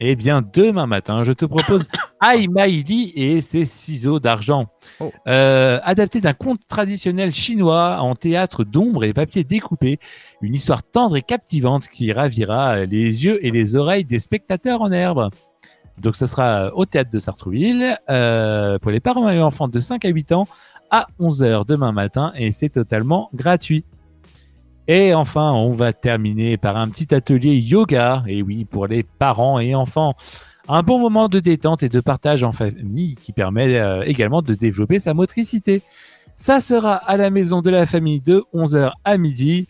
Eh 0.02 0.16
bien, 0.16 0.40
demain 0.40 0.86
matin, 0.86 1.24
je 1.24 1.32
te 1.32 1.44
propose 1.44 1.86
Ai 2.24 2.48
Maili 2.48 3.12
et 3.14 3.42
ses 3.42 3.66
ciseaux 3.66 4.18
d'argent. 4.18 4.66
Oh. 4.98 5.12
Euh, 5.28 5.78
adapté 5.82 6.22
d'un 6.22 6.32
conte 6.32 6.66
traditionnel 6.66 7.34
chinois 7.34 7.98
en 8.00 8.14
théâtre 8.14 8.64
d'ombre 8.64 9.04
et 9.04 9.12
papier 9.12 9.44
découpé. 9.44 9.98
Une 10.40 10.54
histoire 10.54 10.82
tendre 10.82 11.16
et 11.16 11.22
captivante 11.22 11.88
qui 11.88 12.12
ravira 12.12 12.86
les 12.86 13.26
yeux 13.26 13.44
et 13.44 13.50
les 13.50 13.76
oreilles 13.76 14.06
des 14.06 14.18
spectateurs 14.18 14.80
en 14.80 14.90
herbe. 14.90 15.28
Donc, 15.98 16.16
ce 16.16 16.24
sera 16.24 16.74
au 16.74 16.86
théâtre 16.86 17.10
de 17.10 17.18
Sartrouville 17.18 17.98
euh, 18.08 18.78
pour 18.78 18.90
les 18.90 19.00
parents 19.00 19.28
et 19.28 19.42
enfants 19.42 19.68
de 19.68 19.78
5 19.78 20.02
à 20.06 20.08
8 20.08 20.32
ans 20.32 20.48
à 20.90 21.08
11h 21.20 21.66
demain 21.66 21.92
matin 21.92 22.32
et 22.36 22.50
c'est 22.52 22.70
totalement 22.70 23.28
gratuit. 23.34 23.84
Et 24.92 25.14
enfin, 25.14 25.52
on 25.52 25.70
va 25.72 25.92
terminer 25.92 26.56
par 26.56 26.76
un 26.76 26.88
petit 26.88 27.14
atelier 27.14 27.54
yoga, 27.54 28.24
et 28.26 28.42
oui, 28.42 28.64
pour 28.64 28.88
les 28.88 29.04
parents 29.04 29.60
et 29.60 29.72
enfants. 29.76 30.14
Un 30.66 30.82
bon 30.82 30.98
moment 30.98 31.28
de 31.28 31.38
détente 31.38 31.84
et 31.84 31.88
de 31.88 32.00
partage 32.00 32.42
en 32.42 32.50
famille 32.50 33.14
qui 33.14 33.32
permet 33.32 33.78
euh, 33.78 34.02
également 34.04 34.42
de 34.42 34.52
développer 34.52 34.98
sa 34.98 35.14
motricité. 35.14 35.82
Ça 36.36 36.58
sera 36.58 36.94
à 36.96 37.16
la 37.16 37.30
maison 37.30 37.62
de 37.62 37.70
la 37.70 37.86
famille 37.86 38.20
de 38.20 38.42
11h 38.52 38.90
à 39.04 39.16
midi 39.16 39.68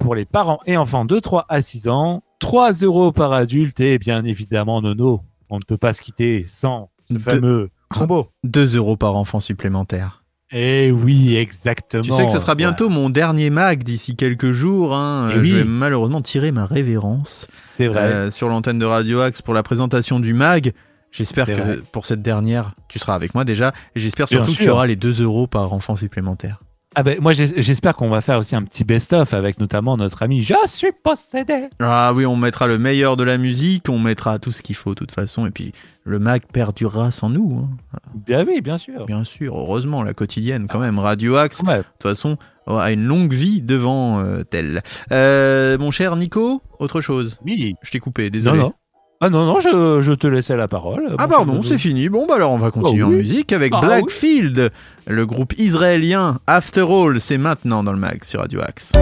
pour 0.00 0.16
les 0.16 0.24
parents 0.24 0.58
et 0.66 0.76
enfants 0.76 1.04
de 1.04 1.20
3 1.20 1.46
à 1.48 1.62
6 1.62 1.86
ans. 1.86 2.24
3 2.40 2.72
euros 2.82 3.12
par 3.12 3.32
adulte 3.32 3.78
et 3.78 3.98
bien 4.00 4.24
évidemment, 4.24 4.82
Nono, 4.82 5.20
on 5.48 5.58
ne 5.58 5.64
peut 5.64 5.78
pas 5.78 5.92
se 5.92 6.00
quitter 6.00 6.42
sans 6.42 6.90
Deux- 7.08 7.20
fameux 7.20 7.70
combo. 7.88 8.26
2 8.42 8.74
euros 8.74 8.96
par 8.96 9.14
enfant 9.14 9.38
supplémentaire. 9.38 10.24
Eh 10.52 10.90
oui, 10.92 11.36
exactement. 11.36 12.02
Tu 12.02 12.10
sais 12.12 12.24
que 12.24 12.30
ce 12.30 12.38
sera 12.38 12.54
bientôt 12.54 12.88
mon 12.88 13.10
dernier 13.10 13.50
mag 13.50 13.82
d'ici 13.82 14.14
quelques 14.14 14.52
jours. 14.52 14.94
Hein. 14.94 15.30
Eh 15.30 15.34
Euh, 15.34 15.42
Je 15.42 15.42
oui. 15.42 15.52
vais 15.58 15.64
malheureusement 15.64 16.22
tirer 16.22 16.52
ma 16.52 16.66
révérence 16.66 17.48
C'est 17.72 17.88
vrai. 17.88 17.98
euh, 18.00 18.30
sur 18.30 18.48
l'antenne 18.48 18.78
de 18.78 18.84
Radio 18.86 19.20
Axe 19.20 19.42
pour 19.42 19.54
la 19.54 19.62
présentation 19.64 20.20
du 20.20 20.34
mag. 20.34 20.72
J'espère 21.10 21.46
que 21.46 21.52
vrai. 21.52 21.78
pour 21.92 22.04
cette 22.06 22.22
dernière, 22.22 22.72
tu 22.88 22.98
seras 22.98 23.14
avec 23.14 23.34
moi 23.34 23.44
déjà. 23.44 23.72
Et 23.94 24.00
j'espère 24.00 24.28
surtout 24.28 24.52
qu'il 24.52 24.66
y 24.66 24.68
aura 24.68 24.86
les 24.86 24.96
2 24.96 25.22
euros 25.22 25.46
par 25.46 25.72
enfant 25.72 25.96
supplémentaire. 25.96 26.60
Ah 26.98 27.02
ben, 27.02 27.18
moi, 27.20 27.34
j'espère 27.34 27.94
qu'on 27.94 28.08
va 28.08 28.22
faire 28.22 28.38
aussi 28.38 28.56
un 28.56 28.62
petit 28.62 28.82
best-of 28.82 29.34
avec 29.34 29.60
notamment 29.60 29.98
notre 29.98 30.22
ami 30.22 30.40
Je 30.40 30.54
suis 30.66 30.92
possédé. 31.04 31.68
Ah 31.78 32.12
oui, 32.14 32.24
on 32.24 32.36
mettra 32.36 32.66
le 32.66 32.78
meilleur 32.78 33.18
de 33.18 33.24
la 33.24 33.36
musique, 33.36 33.90
on 33.90 33.98
mettra 33.98 34.38
tout 34.38 34.50
ce 34.50 34.62
qu'il 34.62 34.76
faut 34.76 34.90
de 34.94 34.94
toute 35.00 35.12
façon. 35.12 35.44
Et 35.44 35.50
puis 35.50 35.72
le 36.04 36.18
mag 36.18 36.40
perdurera 36.50 37.10
sans 37.10 37.28
nous. 37.28 37.68
hein. 37.92 37.98
Bien 38.14 38.46
oui, 38.46 38.62
bien 38.62 38.78
sûr. 38.78 39.04
Bien 39.04 39.24
sûr, 39.24 39.54
heureusement, 39.58 40.02
la 40.02 40.14
quotidienne 40.14 40.68
quand 40.68 40.78
même. 40.78 40.98
Radio 40.98 41.36
Axe, 41.36 41.62
de 41.62 41.70
toute 41.82 42.02
façon, 42.02 42.38
a 42.66 42.90
une 42.90 43.04
longue 43.04 43.34
vie 43.34 43.60
devant 43.60 44.20
euh, 44.20 44.42
elle. 44.52 44.82
Euh, 45.12 45.76
mon 45.76 45.90
cher 45.90 46.16
Nico, 46.16 46.62
autre 46.78 47.02
chose? 47.02 47.36
Oui. 47.44 47.74
Je 47.82 47.90
t'ai 47.90 47.98
coupé, 47.98 48.24
Non, 48.24 48.30
désolé. 48.30 48.58
non. 48.60 48.72
Ah 49.20 49.30
non, 49.30 49.46
non, 49.46 49.60
je, 49.60 50.02
je 50.02 50.12
te 50.12 50.26
laissais 50.26 50.56
la 50.56 50.68
parole. 50.68 51.14
Ah 51.18 51.26
pardon, 51.26 51.62
c'est 51.62 51.78
fini. 51.78 52.10
Bon 52.10 52.26
bah 52.26 52.34
alors 52.34 52.52
on 52.52 52.58
va 52.58 52.70
continuer 52.70 53.02
Ah 53.02 53.06
en 53.06 53.10
musique 53.10 53.52
avec 53.52 53.72
Ah 53.74 53.80
Blackfield, 53.80 54.70
le 55.06 55.26
groupe 55.26 55.54
israélien 55.58 56.38
After 56.46 56.82
All, 56.82 57.18
c'est 57.20 57.38
maintenant 57.38 57.82
dans 57.82 57.92
le 57.92 57.98
mag 57.98 58.22
sur 58.24 58.40
Radio 58.40 58.60
Axe. 58.60 58.92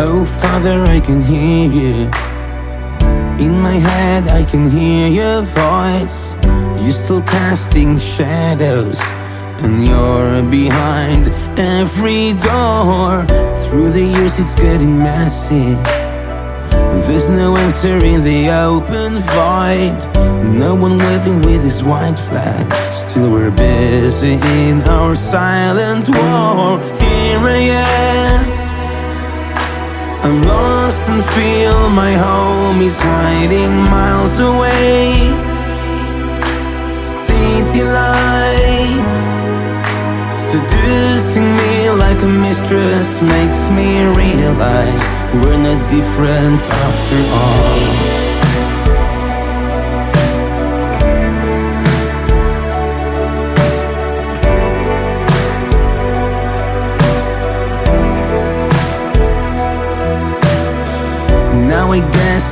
Oh, 0.00 0.24
Father, 0.24 0.84
I 0.84 1.00
can 1.00 1.20
hear 1.20 1.70
you. 1.70 2.10
In 3.38 3.60
my 3.60 3.74
head, 3.74 4.26
I 4.26 4.42
can 4.42 4.68
hear 4.68 5.06
your 5.06 5.42
voice. 5.42 6.34
You're 6.82 6.90
still 6.90 7.22
casting 7.22 7.96
shadows, 7.96 8.98
and 9.62 9.86
you're 9.86 10.42
behind 10.42 11.28
every 11.56 12.32
door. 12.32 13.24
Through 13.64 13.90
the 13.92 14.02
years, 14.02 14.40
it's 14.40 14.56
getting 14.56 14.98
messy. 14.98 15.76
There's 17.06 17.28
no 17.28 17.56
answer 17.56 18.04
in 18.04 18.24
the 18.24 18.50
open 18.50 19.20
void. 19.20 19.98
No 20.58 20.74
one 20.74 20.98
waving 20.98 21.40
with 21.42 21.62
his 21.62 21.84
white 21.84 22.18
flag. 22.18 22.72
Still, 22.92 23.30
we're 23.30 23.52
busy 23.52 24.34
in 24.34 24.82
our 24.82 25.14
silent 25.14 26.08
war. 26.08 26.80
Here 26.98 27.38
I 27.38 27.60
am. 27.70 28.67
I'm 30.22 30.42
lost 30.42 31.08
and 31.08 31.24
feel 31.24 31.90
my 31.90 32.12
home 32.12 32.80
is 32.80 33.00
hiding 33.00 33.74
miles 33.90 34.40
away. 34.40 35.14
City 37.04 37.82
lights 37.84 39.18
seducing 40.50 41.48
me 41.60 41.90
like 41.90 42.20
a 42.22 42.26
mistress 42.26 43.22
makes 43.22 43.70
me 43.70 44.04
realize 44.22 45.04
we're 45.34 45.58
not 45.58 45.80
different 45.90 46.60
after 46.86 47.18
all. 47.32 48.27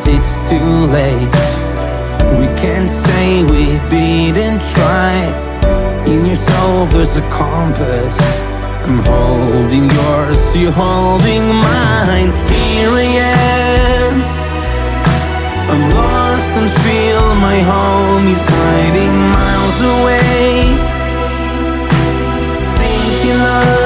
It's 0.09 0.37
too 0.51 0.73
late. 0.99 1.37
We 2.41 2.47
can't 2.63 2.91
say 2.91 3.43
we 3.45 3.79
didn't 3.89 4.61
try. 4.75 5.15
In 6.07 6.25
your 6.25 6.37
soul, 6.37 6.87
there's 6.87 7.17
a 7.17 7.27
compass. 7.31 8.17
I'm 8.87 9.01
holding 9.05 9.91
yours, 9.91 10.57
you're 10.57 10.73
holding 10.73 11.47
mine. 11.69 12.31
Here 12.53 12.93
I 13.05 13.09
am. 13.27 14.15
I'm 15.73 15.85
lost 15.99 16.53
and 16.61 16.71
feel 16.85 17.25
my 17.49 17.59
home 17.73 18.27
is 18.29 18.45
hiding 18.47 19.15
miles 19.35 19.81
away. 19.95 20.97
lights 23.39 23.86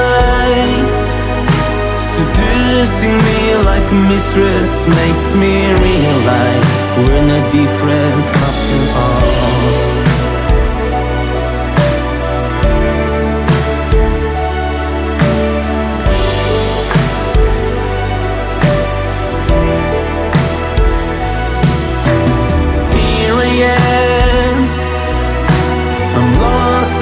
Seducing 2.81 3.13
me 3.15 3.55
like 3.63 3.91
a 3.91 3.95
mistress 4.09 4.87
Makes 4.87 5.35
me 5.35 5.71
realize 5.71 6.69
We're 6.97 7.27
not 7.27 7.51
different 7.51 8.25
after 8.25 8.79
all. 8.97 9.51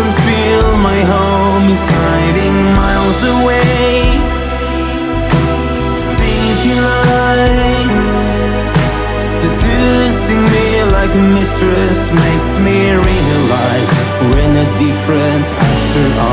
And 0.02 0.14
feel 0.14 0.78
my 0.78 1.00
home 1.02 1.70
is 1.70 1.86
hiding 1.86 2.58
miles 2.74 3.24
away 3.24 4.29
Seducing 9.42 10.44
me 10.54 10.84
like 10.96 11.12
a 11.12 11.24
mistress 11.38 12.12
Makes 12.12 12.52
me 12.66 12.78
realize 12.92 13.90
We're 14.32 14.54
not 14.58 14.70
different 14.78 15.46
after 15.70 16.06
all 16.22 16.29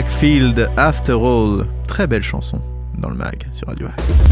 Blackfield 0.00 0.70
After 0.78 1.12
All. 1.12 1.66
Très 1.86 2.06
belle 2.06 2.22
chanson 2.22 2.58
dans 2.96 3.10
le 3.10 3.16
mag 3.16 3.46
sur 3.52 3.68
Radio 3.68 3.86
Axe. 3.86 4.24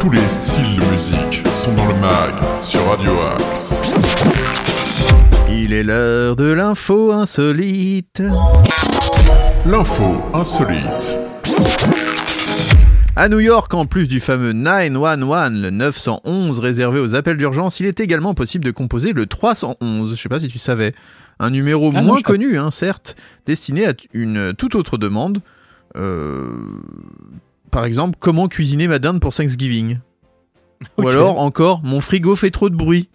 Tous 0.00 0.08
les 0.08 0.26
styles 0.28 0.76
de 0.76 0.92
musique 0.92 1.46
sont 1.54 1.74
dans 1.74 1.86
le 1.86 1.94
mag 1.96 2.32
sur 2.62 2.82
Radio 2.86 3.12
Axe. 3.36 3.78
Il 5.50 5.74
est 5.74 5.82
l'heure 5.82 6.36
de 6.36 6.50
l'info 6.50 7.12
insolite. 7.12 8.22
L'info 9.66 10.20
insolite. 10.32 11.14
À 13.14 13.28
New 13.28 13.40
York, 13.40 13.74
en 13.74 13.84
plus 13.84 14.08
du 14.08 14.20
fameux 14.20 14.54
911, 14.54 15.60
le 15.60 15.68
911 15.68 16.60
réservé 16.60 16.98
aux 16.98 17.14
appels 17.14 17.36
d'urgence, 17.36 17.78
il 17.78 17.84
est 17.84 18.00
également 18.00 18.32
possible 18.32 18.64
de 18.64 18.70
composer 18.70 19.12
le 19.12 19.26
311. 19.26 20.16
Je 20.16 20.18
sais 20.18 20.30
pas 20.30 20.40
si 20.40 20.48
tu 20.48 20.58
savais. 20.58 20.94
Un 21.42 21.50
numéro 21.50 21.90
Ah 21.92 22.02
moins 22.02 22.22
connu, 22.22 22.56
hein, 22.56 22.70
certes, 22.70 23.16
destiné 23.46 23.88
à 23.88 23.94
une 24.12 24.54
toute 24.56 24.76
autre 24.76 24.96
demande. 24.96 25.42
Euh, 25.96 26.54
Par 27.72 27.84
exemple, 27.84 28.16
comment 28.20 28.46
cuisiner 28.46 28.86
ma 28.86 29.00
dinde 29.00 29.20
pour 29.20 29.34
Thanksgiving? 29.34 29.98
Ou 30.98 31.08
alors, 31.08 31.40
encore, 31.40 31.82
mon 31.82 32.00
frigo 32.00 32.36
fait 32.36 32.52
trop 32.52 32.70
de 32.70 32.76
bruit. 32.76 33.08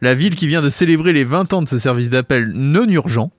La 0.00 0.14
ville 0.14 0.34
qui 0.34 0.46
vient 0.46 0.62
de 0.62 0.70
célébrer 0.70 1.12
les 1.12 1.24
20 1.24 1.52
ans 1.52 1.62
de 1.62 1.68
ce 1.68 1.78
service 1.78 2.08
d'appel 2.08 2.52
non 2.54 2.88
urgent, 2.88 3.30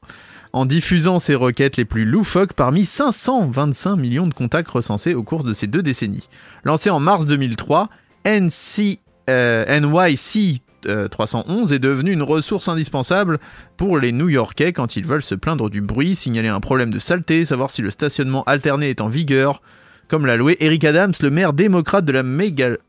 en 0.53 0.67
diffusant 0.67 1.17
ses 1.17 1.33
requêtes 1.33 1.77
les 1.77 1.85
plus 1.85 2.05
loufoques 2.05 2.53
parmi 2.53 2.85
525 2.85 3.95
millions 3.95 4.27
de 4.27 4.33
contacts 4.35 4.69
recensés 4.69 5.15
au 5.15 5.23
cours 5.23 5.43
de 5.43 5.53
ces 5.53 5.65
deux 5.65 5.81
décennies. 5.81 6.29
Lancé 6.63 6.91
en 6.91 6.99
mars 6.99 7.25
2003, 7.25 7.89
NC, 8.25 8.99
euh, 9.29 9.79
NYC 9.79 10.61
euh, 10.87 11.07
311 11.07 11.73
est 11.73 11.79
devenu 11.79 12.11
une 12.11 12.23
ressource 12.23 12.67
indispensable 12.67 13.39
pour 13.77 13.97
les 13.97 14.11
New-Yorkais 14.11 14.73
quand 14.73 14.95
ils 14.95 15.05
veulent 15.05 15.21
se 15.21 15.35
plaindre 15.35 15.69
du 15.69 15.81
bruit, 15.81 16.15
signaler 16.15 16.47
un 16.47 16.59
problème 16.59 16.91
de 16.91 16.99
saleté, 16.99 17.45
savoir 17.45 17.71
si 17.71 17.81
le 17.81 17.89
stationnement 17.89 18.43
alterné 18.43 18.89
est 18.89 19.01
en 19.01 19.09
vigueur, 19.09 19.61
comme 20.07 20.25
l'a 20.25 20.37
loué 20.37 20.57
Eric 20.59 20.83
Adams, 20.83 21.13
le 21.21 21.29
maire 21.29 21.53
démocrate 21.53 22.05
de 22.05 22.11
la 22.11 22.23
mégalopole, 22.23 22.79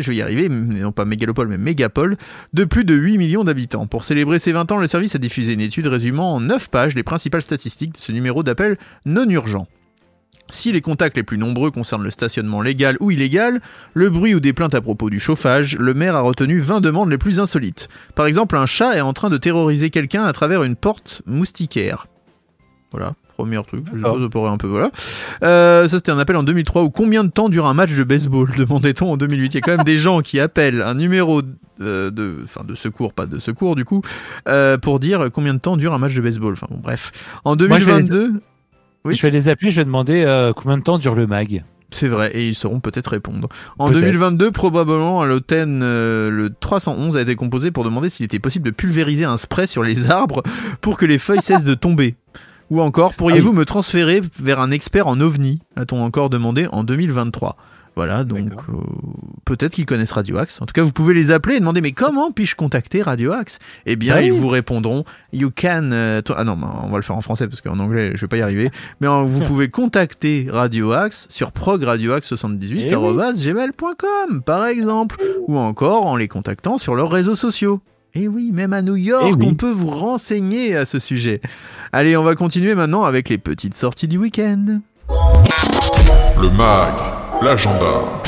je 0.00 0.10
vais 0.10 0.16
y 0.16 0.22
arriver, 0.22 0.48
non 0.48 0.92
pas 0.92 1.04
mégalopole 1.04 1.48
mais 1.48 1.58
mégapole, 1.58 2.16
de 2.52 2.64
plus 2.64 2.84
de 2.84 2.94
8 2.94 3.18
millions 3.18 3.44
d'habitants. 3.44 3.86
Pour 3.86 4.04
célébrer 4.04 4.38
ses 4.38 4.52
20 4.52 4.72
ans, 4.72 4.78
le 4.78 4.86
service 4.86 5.14
a 5.14 5.18
diffusé 5.18 5.54
une 5.54 5.60
étude 5.60 5.86
résumant 5.86 6.34
en 6.34 6.40
9 6.40 6.70
pages 6.70 6.94
les 6.94 7.02
principales 7.02 7.42
statistiques 7.42 7.92
de 7.92 7.98
ce 7.98 8.12
numéro 8.12 8.42
d'appel 8.42 8.78
non 9.04 9.28
urgent. 9.28 9.66
Si 10.50 10.72
les 10.72 10.82
contacts 10.82 11.16
les 11.16 11.22
plus 11.22 11.38
nombreux 11.38 11.70
concernent 11.70 12.02
le 12.02 12.10
stationnement 12.10 12.60
légal 12.60 12.96
ou 13.00 13.10
illégal, 13.10 13.60
le 13.94 14.10
bruit 14.10 14.34
ou 14.34 14.40
des 14.40 14.52
plaintes 14.52 14.74
à 14.74 14.80
propos 14.80 15.08
du 15.08 15.18
chauffage, 15.18 15.76
le 15.78 15.94
maire 15.94 16.16
a 16.16 16.20
retenu 16.20 16.58
20 16.58 16.80
demandes 16.80 17.10
les 17.10 17.18
plus 17.18 17.40
insolites. 17.40 17.88
Par 18.14 18.26
exemple, 18.26 18.56
un 18.56 18.66
chat 18.66 18.96
est 18.96 19.00
en 19.00 19.14
train 19.14 19.30
de 19.30 19.38
terroriser 19.38 19.90
quelqu'un 19.90 20.24
à 20.24 20.32
travers 20.32 20.62
une 20.62 20.76
porte 20.76 21.22
moustiquaire. 21.26 22.06
Voilà, 22.92 23.14
premier 23.36 23.60
truc, 23.66 23.84
je 23.92 23.98
suppose, 23.98 24.50
un 24.50 24.56
peu, 24.56 24.68
voilà. 24.68 24.90
Euh, 25.42 25.88
ça 25.88 25.96
c'était 25.96 26.12
un 26.12 26.18
appel 26.18 26.36
en 26.36 26.44
2003 26.44 26.82
ou 26.82 26.90
combien 26.90 27.24
de 27.24 27.30
temps 27.30 27.48
dure 27.48 27.66
un 27.66 27.74
match 27.74 27.94
de 27.94 28.04
baseball 28.04 28.48
demandait-on 28.56 29.12
en 29.12 29.16
2008. 29.16 29.46
Il 29.46 29.54
y 29.54 29.58
a 29.58 29.60
quand 29.62 29.76
même 29.76 29.84
des 29.84 29.98
gens 29.98 30.20
qui 30.20 30.38
appellent 30.38 30.82
un 30.82 30.94
numéro 30.94 31.42
euh, 31.80 32.10
de, 32.10 32.36
enfin 32.44 32.62
de 32.64 32.74
secours, 32.74 33.14
pas 33.14 33.26
de 33.26 33.38
secours 33.40 33.74
du 33.74 33.84
coup, 33.84 34.02
euh, 34.48 34.78
pour 34.78 35.00
dire 35.00 35.30
combien 35.32 35.54
de 35.54 35.58
temps 35.58 35.76
dure 35.76 35.94
un 35.94 35.98
match 35.98 36.14
de 36.14 36.20
baseball. 36.20 36.52
Enfin 36.52 36.66
bon, 36.70 36.78
bref. 36.78 37.10
En 37.44 37.56
Moi, 37.56 37.78
Oui. 39.04 39.14
Je 39.14 39.22
vais 39.22 39.30
les 39.30 39.48
appeler, 39.48 39.70
je 39.70 39.76
vais 39.76 39.84
demander 39.84 40.24
euh, 40.24 40.52
combien 40.54 40.78
de 40.78 40.82
temps 40.82 40.98
dure 40.98 41.14
le 41.14 41.26
mag. 41.26 41.62
C'est 41.90 42.08
vrai, 42.08 42.30
et 42.34 42.48
ils 42.48 42.54
sauront 42.54 42.80
peut-être 42.80 43.08
répondre. 43.08 43.48
En 43.78 43.88
Peut-être. 43.88 44.00
2022, 44.00 44.50
probablement, 44.50 45.20
à 45.20 45.26
l'automne, 45.26 45.82
euh, 45.82 46.30
le 46.30 46.50
311 46.50 47.16
a 47.16 47.20
été 47.20 47.36
composé 47.36 47.70
pour 47.70 47.84
demander 47.84 48.08
s'il 48.08 48.24
était 48.24 48.38
possible 48.38 48.64
de 48.64 48.70
pulvériser 48.70 49.24
un 49.24 49.36
spray 49.36 49.66
sur 49.66 49.82
les 49.82 50.10
arbres 50.10 50.42
pour 50.80 50.96
que 50.96 51.06
les 51.06 51.18
feuilles 51.18 51.42
cessent 51.42 51.64
de 51.64 51.74
tomber. 51.74 52.16
Ou 52.70 52.80
encore, 52.80 53.14
pourriez-vous 53.14 53.52
me 53.52 53.64
transférer 53.64 54.22
vers 54.40 54.58
un 54.58 54.70
expert 54.70 55.06
en 55.06 55.20
ovni 55.20 55.60
a-t-on 55.76 56.02
encore 56.02 56.30
demandé 56.30 56.66
en 56.72 56.82
2023. 56.82 57.56
Voilà, 57.96 58.24
donc 58.24 58.50
euh, 58.70 58.74
peut-être 59.44 59.74
qu'ils 59.74 59.86
connaissent 59.86 60.10
Radio 60.12 60.36
Axe. 60.38 60.60
En 60.60 60.66
tout 60.66 60.72
cas, 60.72 60.82
vous 60.82 60.90
pouvez 60.92 61.14
les 61.14 61.30
appeler 61.30 61.54
et 61.56 61.60
demander 61.60 61.80
mais 61.80 61.92
comment 61.92 62.32
puis-je 62.32 62.56
contacter 62.56 63.02
Radio 63.02 63.30
Axe? 63.32 63.60
Eh 63.86 63.94
bien, 63.94 64.16
Oui. 64.16 64.26
ils 64.26 64.32
vous 64.32 64.48
répondront 64.48 65.04
You 65.32 65.52
can. 65.56 65.90
euh, 65.92 66.20
ah 66.36 66.42
non, 66.44 66.56
mais 66.56 66.66
on 66.82 66.88
va 66.90 66.96
le 66.96 67.02
faire 67.02 67.16
en 67.16 67.20
français 67.20 67.46
parce 67.46 67.60
qu'en 67.60 67.78
anglais, 67.78 68.12
je 68.16 68.20
vais 68.22 68.26
pas 68.28 68.38
y 68.38 68.42
arriver. 68.42 68.70
Mais 69.00 69.06
euh, 69.06 69.22
vous 69.22 69.40
pouvez 69.46 69.68
contacter 69.68 70.48
Radio 70.50 70.90
Axe 70.92 71.26
sur 71.30 71.52
progradioaxe78@gmail.com 71.52 74.42
par 74.42 74.66
exemple, 74.66 75.16
ou 75.46 75.58
encore 75.58 76.06
en 76.06 76.16
les 76.16 76.28
contactant 76.28 76.78
sur 76.78 76.94
leurs 76.94 77.10
réseaux 77.10 77.36
sociaux. 77.36 77.80
Et 78.16 78.28
oui, 78.28 78.52
même 78.52 78.72
à 78.72 78.80
New 78.82 78.94
York, 78.96 79.24
Eh 79.28 79.32
oui. 79.34 79.46
on 79.48 79.54
peut 79.54 79.70
vous 79.72 79.88
renseigner 79.90 80.76
à 80.76 80.84
ce 80.84 80.98
sujet. 81.00 81.40
Allez, 81.92 82.16
on 82.16 82.22
va 82.22 82.36
continuer 82.36 82.74
maintenant 82.76 83.02
avec 83.04 83.28
les 83.28 83.38
petites 83.38 83.74
sorties 83.74 84.06
du 84.06 84.18
week-end. 84.18 84.78
Le 86.40 86.50
mag, 86.50 86.94
l'agenda. 87.44 88.22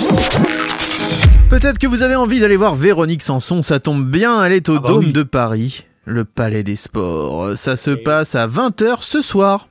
Peut-être 1.48 1.78
que 1.78 1.86
vous 1.86 2.02
avez 2.02 2.16
envie 2.16 2.38
d'aller 2.38 2.56
voir 2.56 2.74
Véronique 2.74 3.22
Sanson, 3.22 3.62
ça 3.62 3.80
tombe 3.80 4.04
bien, 4.06 4.44
elle 4.44 4.52
est 4.52 4.68
au 4.68 4.76
Ah 4.76 4.80
bah 4.80 4.88
Dôme 4.88 5.06
oui. 5.06 5.12
de 5.12 5.22
Paris, 5.22 5.84
le 6.04 6.24
Palais 6.24 6.62
des 6.62 6.76
Sports. 6.76 7.56
Ça 7.56 7.76
se 7.76 7.90
passe 7.92 8.34
à 8.34 8.46
20h 8.46 8.98
ce 9.00 9.22
soir. 9.22 9.68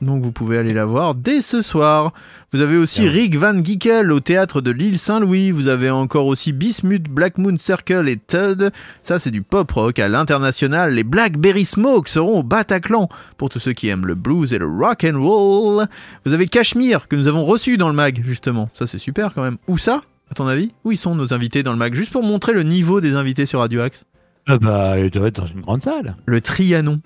Donc 0.00 0.22
vous 0.22 0.30
pouvez 0.30 0.58
aller 0.58 0.72
la 0.72 0.84
voir 0.84 1.14
dès 1.14 1.40
ce 1.40 1.60
soir. 1.60 2.12
Vous 2.52 2.60
avez 2.60 2.76
aussi. 2.76 3.08
Rick 3.08 3.36
Van 3.36 3.58
Giekel 3.62 4.12
au 4.12 4.20
théâtre 4.20 4.60
de 4.60 4.70
l'île 4.70 4.98
Saint-Louis. 4.98 5.50
Vous 5.50 5.68
avez 5.68 5.90
encore 5.90 6.26
aussi 6.26 6.52
Bismuth, 6.52 7.08
Black 7.08 7.36
Moon 7.38 7.56
Circle 7.56 8.08
et 8.08 8.16
Todd. 8.16 8.70
Ça 9.02 9.18
c'est 9.18 9.30
du 9.30 9.42
pop 9.42 9.70
rock 9.70 9.98
à 9.98 10.08
l'international. 10.08 10.94
Les 10.94 11.04
Blackberry 11.04 11.64
Smoke 11.64 12.08
seront 12.08 12.40
au 12.40 12.42
Bataclan 12.42 13.08
pour 13.36 13.50
tous 13.50 13.58
ceux 13.58 13.72
qui 13.72 13.88
aiment 13.88 14.06
le 14.06 14.14
blues 14.14 14.52
et 14.52 14.58
le 14.58 14.66
rock 14.66 15.04
and 15.04 15.20
roll. 15.20 15.86
Vous 16.24 16.32
avez 16.32 16.46
Cachemire 16.46 17.08
que 17.08 17.16
nous 17.16 17.26
avons 17.26 17.44
reçu 17.44 17.76
dans 17.76 17.88
le 17.88 17.94
mag 17.94 18.22
justement. 18.24 18.70
Ça 18.74 18.86
c'est 18.86 18.98
super 18.98 19.34
quand 19.34 19.42
même. 19.42 19.58
Où 19.66 19.78
ça 19.78 20.02
à 20.30 20.34
ton 20.34 20.46
avis? 20.46 20.72
Où 20.84 20.92
ils 20.92 20.98
sont 20.98 21.14
nos 21.14 21.34
invités 21.34 21.62
dans 21.62 21.72
le 21.72 21.78
mag? 21.78 21.94
Juste 21.94 22.12
pour 22.12 22.22
montrer 22.22 22.52
le 22.52 22.62
niveau 22.62 23.00
des 23.00 23.14
invités 23.14 23.46
sur 23.46 23.60
Radio 23.60 23.80
Axe. 23.80 24.04
Ah 24.46 24.58
bah, 24.58 24.98
il 24.98 25.10
doit 25.10 25.28
être 25.28 25.40
dans 25.40 25.46
une 25.46 25.60
grande 25.60 25.82
salle. 25.82 26.16
Le 26.24 26.40
Trianon. 26.40 27.00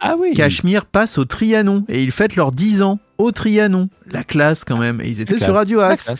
Ah 0.00 0.14
oui. 0.18 0.32
Cachemire 0.34 0.86
passe 0.86 1.18
au 1.18 1.24
Trianon 1.24 1.84
et 1.88 2.02
ils 2.02 2.12
fêtent 2.12 2.36
leurs 2.36 2.52
10 2.52 2.82
ans 2.82 2.98
au 3.18 3.32
Trianon. 3.32 3.88
La 4.10 4.24
classe 4.24 4.64
quand 4.64 4.76
même. 4.76 5.00
Et 5.00 5.08
ils 5.08 5.20
étaient 5.20 5.38
sur. 5.38 5.54
Radio 5.54 5.80
Axe. 5.80 6.12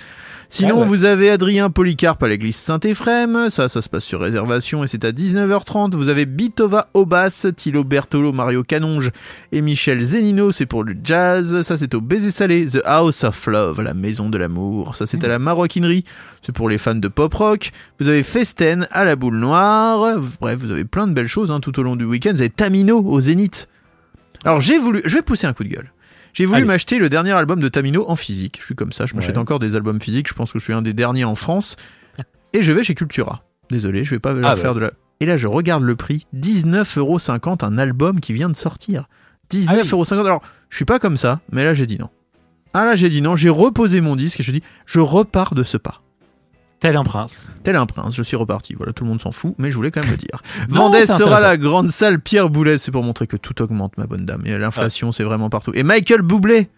Sinon, 0.56 0.76
Ah 0.76 0.80
ouais. 0.82 0.86
vous 0.86 1.04
avez 1.04 1.30
Adrien 1.30 1.68
Polycarpe 1.68 2.22
à 2.22 2.28
l'église 2.28 2.54
Saint-Éphrem. 2.54 3.50
Ça, 3.50 3.68
ça 3.68 3.82
se 3.82 3.88
passe 3.88 4.04
sur 4.04 4.20
réservation 4.20 4.84
et 4.84 4.86
c'est 4.86 5.04
à 5.04 5.10
19h30. 5.10 5.96
Vous 5.96 6.08
avez 6.08 6.26
Bitova 6.26 6.90
au 6.94 7.06
basse, 7.06 7.48
Thilo 7.56 7.82
Bertolo, 7.82 8.32
Mario 8.32 8.62
Canonge 8.62 9.10
et 9.50 9.60
Michel 9.62 10.00
Zenino. 10.00 10.52
C'est 10.52 10.66
pour 10.66 10.84
le 10.84 10.94
jazz. 11.02 11.62
Ça, 11.62 11.76
c'est 11.76 11.92
au 11.94 12.00
Baiser 12.00 12.30
Salé. 12.30 12.66
The 12.66 12.80
House 12.84 13.24
of 13.24 13.44
Love, 13.48 13.82
la 13.82 13.94
maison 13.94 14.30
de 14.30 14.38
l'amour. 14.38 14.94
Ça, 14.94 15.06
c'est 15.06 15.24
à 15.24 15.28
la 15.28 15.40
maroquinerie. 15.40 16.04
C'est 16.40 16.54
pour 16.54 16.68
les 16.68 16.78
fans 16.78 16.94
de 16.94 17.08
pop 17.08 17.34
rock. 17.34 17.72
Vous 17.98 18.06
avez 18.06 18.22
Festen 18.22 18.86
à 18.92 19.04
la 19.04 19.16
boule 19.16 19.36
noire. 19.38 20.20
Bref, 20.40 20.58
vous 20.60 20.70
avez 20.70 20.84
plein 20.84 21.08
de 21.08 21.14
belles 21.14 21.26
choses 21.26 21.50
hein, 21.50 21.58
tout 21.58 21.80
au 21.80 21.82
long 21.82 21.96
du 21.96 22.04
week-end. 22.04 22.30
Vous 22.32 22.40
avez 22.42 22.50
Tamino 22.50 23.02
au 23.02 23.20
Zénith. 23.20 23.68
Alors, 24.44 24.60
j'ai 24.60 24.78
voulu. 24.78 25.02
Je 25.04 25.16
vais 25.16 25.22
pousser 25.22 25.48
un 25.48 25.52
coup 25.52 25.64
de 25.64 25.70
gueule. 25.70 25.90
J'ai 26.34 26.44
voulu 26.46 26.64
m'acheter 26.64 26.98
le 26.98 27.08
dernier 27.08 27.32
album 27.32 27.60
de 27.60 27.68
Tamino 27.68 28.04
en 28.08 28.16
physique. 28.16 28.58
Je 28.60 28.64
suis 28.66 28.74
comme 28.74 28.92
ça, 28.92 29.06
je 29.06 29.14
m'achète 29.14 29.36
Ouais. 29.36 29.38
encore 29.38 29.58
des 29.60 29.76
albums 29.76 30.00
physiques. 30.00 30.28
Je 30.28 30.34
pense 30.34 30.52
que 30.52 30.58
je 30.58 30.64
suis 30.64 30.72
un 30.72 30.82
des 30.82 30.92
derniers 30.92 31.24
en 31.24 31.34
France. 31.34 31.76
Et 32.52 32.62
je 32.62 32.72
vais 32.72 32.82
chez 32.82 32.94
Cultura. 32.94 33.42
Désolé, 33.70 34.04
je 34.04 34.10
vais 34.10 34.18
pas 34.20 34.32
leur 34.32 34.50
Ah 34.50 34.54
bah. 34.54 34.60
faire 34.60 34.74
de 34.74 34.80
la. 34.80 34.92
Et 35.20 35.26
là, 35.26 35.36
je 35.36 35.46
regarde 35.46 35.82
le 35.82 35.96
prix 35.96 36.26
19,50€ 36.36 37.64
un 37.64 37.78
album 37.78 38.20
qui 38.20 38.32
vient 38.32 38.48
de 38.48 38.56
sortir. 38.56 39.08
19,50€. 39.50 40.20
Alors, 40.26 40.42
je 40.70 40.76
suis 40.76 40.84
pas 40.84 40.98
comme 40.98 41.16
ça, 41.16 41.40
mais 41.52 41.64
là, 41.64 41.72
j'ai 41.74 41.86
dit 41.86 41.98
non. 41.98 42.10
Ah 42.74 42.84
là, 42.84 42.94
j'ai 42.96 43.08
dit 43.08 43.22
non. 43.22 43.36
J'ai 43.36 43.48
reposé 43.50 44.00
mon 44.00 44.16
disque 44.16 44.40
et 44.40 44.42
je 44.42 44.50
dis, 44.50 44.62
je 44.86 44.98
repars 45.00 45.54
de 45.54 45.62
ce 45.62 45.76
pas. 45.76 46.00
Tel 46.84 46.96
un 46.98 47.02
prince. 47.02 47.48
Tel 47.62 47.76
un 47.76 47.86
prince, 47.86 48.14
je 48.14 48.22
suis 48.22 48.36
reparti. 48.36 48.74
Voilà, 48.74 48.92
tout 48.92 49.04
le 49.04 49.08
monde 49.08 49.18
s'en 49.18 49.32
fout, 49.32 49.54
mais 49.56 49.70
je 49.70 49.76
voulais 49.76 49.90
quand 49.90 50.02
même 50.02 50.10
le 50.10 50.18
dire. 50.18 50.42
Vendée 50.68 51.06
sera 51.06 51.40
la 51.40 51.56
grande 51.56 51.88
salle 51.88 52.20
Pierre 52.20 52.50
Boulez. 52.50 52.76
C'est 52.76 52.90
pour 52.90 53.02
montrer 53.02 53.26
que 53.26 53.38
tout 53.38 53.62
augmente, 53.62 53.96
ma 53.96 54.04
bonne 54.04 54.26
dame. 54.26 54.42
Et 54.44 54.58
l'inflation, 54.58 55.10
c'est 55.10 55.24
vraiment 55.24 55.48
partout. 55.48 55.70
Et 55.74 55.82
Michael 55.82 56.20
Bublé 56.20 56.68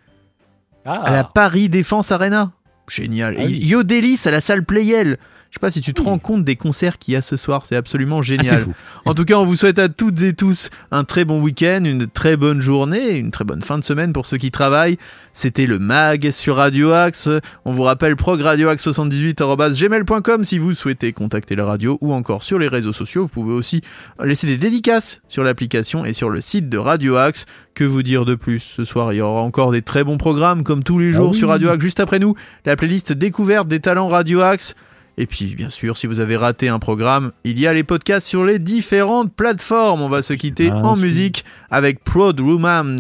Ah, 0.85 1.03
à 1.07 1.11
la 1.11 1.25
Paris 1.25 1.69
Défense 1.69 2.13
Arena. 2.13 2.53
Génial. 2.87 3.35
Ah 3.37 3.43
Et. 3.43 3.49
Yodelis 3.49 4.21
à 4.27 4.31
la 4.31 4.41
salle 4.41 4.65
Playel. 4.65 5.19
Je 5.51 5.55
sais 5.57 5.61
pas 5.61 5.71
si 5.71 5.81
tu 5.81 5.95
te 5.95 6.03
rends 6.03 6.19
compte 6.19 6.45
des 6.45 6.57
concerts 6.57 6.99
qu'il 6.99 7.15
y 7.15 7.17
a 7.17 7.23
ce 7.23 7.37
soir, 7.37 7.65
c'est 7.65 7.77
absolument 7.77 8.19
Ah, 8.19 8.23
génial. 8.23 8.61
fou. 8.63 8.73
en 9.07 9.15
tout 9.15 9.25
cas, 9.25 9.37
on 9.37 9.47
vous 9.47 9.57
souhaite 9.57 9.79
à 9.79 9.89
toutes 9.89 10.21
et 10.23 10.35
tous 10.35 10.69
un 10.91 11.05
très 11.05 11.25
bon 11.25 11.41
week-end, 11.41 11.81
une 11.85 12.07
très 12.09 12.37
bonne 12.37 12.61
journée, 12.61 13.15
une 13.17 13.31
très 13.31 13.45
bonne 13.45 13.63
fin 13.63 13.79
de 13.79 13.85
semaine 13.85 14.13
pour 14.13 14.27
ceux 14.27 14.37
qui 14.37 14.51
travaillent. 14.51 14.99
C'était 15.33 15.67
le 15.67 15.79
MAG 15.79 16.31
sur 16.31 16.57
Radio 16.57 16.93
Axe. 16.93 17.29
On 17.65 17.73
vous 17.73 17.83
rappelle 17.85 18.17
progradioaxe78.gmail.com 18.17 20.45
si 20.45 20.59
vous 20.59 20.75
souhaitez 20.75 21.13
contacter 21.13 21.55
la 21.57 21.65
radio 21.65 21.99
ou 22.01 22.13
encore 22.13 22.43
sur 22.43 22.59
les 22.59 22.69
réseaux 22.69 22.93
sociaux. 22.93 23.23
Vous 23.23 23.29
pouvez 23.29 23.53
aussi 23.53 23.83
laisser 24.23 24.47
des 24.47 24.57
dédicaces 24.57 25.21
sur 25.29 25.45
l'application 25.45 26.05
et 26.05 26.13
sur 26.13 26.31
le 26.31 26.41
site 26.41 26.69
de 26.69 26.79
Radio 26.79 27.17
Axe. 27.17 27.47
Que 27.75 27.85
vous 27.85 28.03
dire 28.03 28.25
de 28.25 28.35
plus 28.35 28.61
Ce 28.61 28.85
soir, 28.85 29.13
il 29.13 29.17
y 29.17 29.21
aura 29.21 29.43
encore 29.43 29.71
des 29.73 29.83
très 29.83 30.03
bons 30.03 30.17
programmes 30.17 30.63
comme 30.65 30.83
tous 30.83 30.99
les 30.99 31.13
jours 31.13 31.29
Ah 31.29 31.33
oui. 31.33 31.39
sur 31.39 31.49
Radio 31.51 31.69
Axe. 31.69 31.83
Juste 31.83 32.01
après 32.01 32.19
nous, 32.19 32.35
la 32.65 32.75
playlist 32.77 33.13
découverte 33.13 33.69
des 33.69 33.81
talents 33.81 34.09
Radio 34.09 34.41
Axe. 34.41 34.75
Et 35.19 35.27
puis, 35.27 35.55
bien 35.55 35.71
sûr, 35.71 35.97
si 35.97 36.07
vous 36.07 36.21
avez 36.21 36.37
raté 36.37 36.69
un 36.69 36.79
programme, 36.79 37.33
il 37.45 37.59
y 37.59 37.67
a 37.67 37.73
les 37.73 37.85
podcasts 37.85 38.27
sur 38.27 38.45
les 38.45 38.59
différentes 38.59 39.33
plateformes. 39.35 40.03
On 40.03 40.09
va 40.11 40.21
se 40.21 40.35
quitter 40.35 40.69
Ah, 40.71 40.77
en 40.85 40.95
si. 40.95 41.01
musique 41.01 41.45
avec 41.71 42.05
Prod 42.05 42.39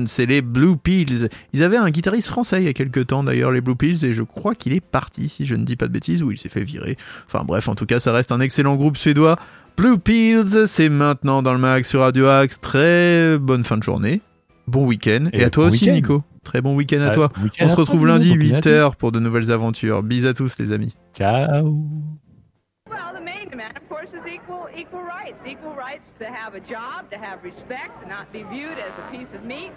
c'est 0.06 0.24
les 0.24 0.40
Blue 0.40 0.76
Pills. 0.78 1.28
Ils 1.52 1.62
avaient 1.62 1.76
un 1.76 1.90
guitariste 1.90 2.28
français 2.28 2.62
il 2.62 2.64
y 2.64 2.68
a 2.68 2.72
quelques 2.72 3.08
temps 3.08 3.22
d'ailleurs, 3.22 3.52
les 3.52 3.60
Blue 3.60 3.76
Pills, 3.76 4.02
et 4.06 4.14
je 4.14 4.22
crois 4.22 4.54
qu'il 4.54 4.72
est 4.72 4.80
parti, 4.80 5.28
si 5.28 5.44
je 5.44 5.54
ne 5.54 5.64
dis 5.64 5.76
pas 5.76 5.86
de 5.88 5.92
bêtises, 5.92 6.22
ou 6.22 6.30
il 6.32 6.38
s'est 6.38 6.48
fait 6.48 6.64
virer. 6.64 6.96
Enfin 7.26 7.44
bref, 7.44 7.68
en 7.68 7.74
tout 7.74 7.86
cas, 7.86 8.00
ça 8.00 8.12
reste 8.12 8.32
un 8.32 8.40
excellent 8.40 8.76
groupe 8.76 8.96
suédois. 8.96 9.36
Blue 9.76 9.98
Pills, 9.98 10.66
c'est 10.66 10.88
maintenant 10.88 11.42
dans 11.42 11.52
le 11.52 11.58
mag 11.58 11.84
sur 11.84 12.00
Radio 12.00 12.28
Axe. 12.28 12.62
Très 12.62 13.36
bonne 13.36 13.62
fin 13.62 13.76
de 13.76 13.82
journée, 13.82 14.22
bon 14.66 14.86
week-end, 14.86 15.26
et, 15.34 15.40
Et 15.40 15.44
à 15.44 15.50
toi 15.50 15.64
bon 15.66 15.70
aussi. 15.70 15.90
Nico. 15.90 16.22
Très 16.44 16.62
bon 16.62 16.74
week-end 16.76 17.02
à 17.02 17.08
Ah, 17.08 17.10
toi. 17.10 17.32
week-end 17.42 17.66
On 17.66 17.68
se 17.68 17.76
retrouve 17.76 18.06
lundi, 18.06 18.30
bon 18.30 18.36
week-end 18.40 18.56
à 18.56 18.60
toi. 18.62 18.72
8h, 18.92 18.96
pour 18.96 19.12
de 19.12 19.20
nouvelles 19.20 19.50
aventures. 19.52 20.02
Bis 20.02 20.24
à 20.24 20.32
tous, 20.32 20.58
les 20.58 20.72
amis. 20.72 20.94
Ciao. 21.16 21.74
Well, 22.90 23.14
the 23.14 23.22
main 23.22 23.48
demand, 23.48 23.74
of 23.78 23.88
course, 23.88 24.12
is 24.12 24.26
equal 24.26 24.68
equal 24.76 25.00
rights. 25.00 25.46
Equal 25.46 25.72
rights 25.72 26.12
to 26.18 26.26
have 26.26 26.54
a 26.54 26.60
job, 26.60 27.10
to 27.10 27.16
have 27.16 27.42
respect, 27.42 28.02
to 28.02 28.08
not 28.08 28.30
be 28.34 28.42
viewed 28.42 28.78
as 28.78 28.92
a 28.98 29.10
piece 29.10 29.32
of 29.32 29.42
meat. 29.42 29.72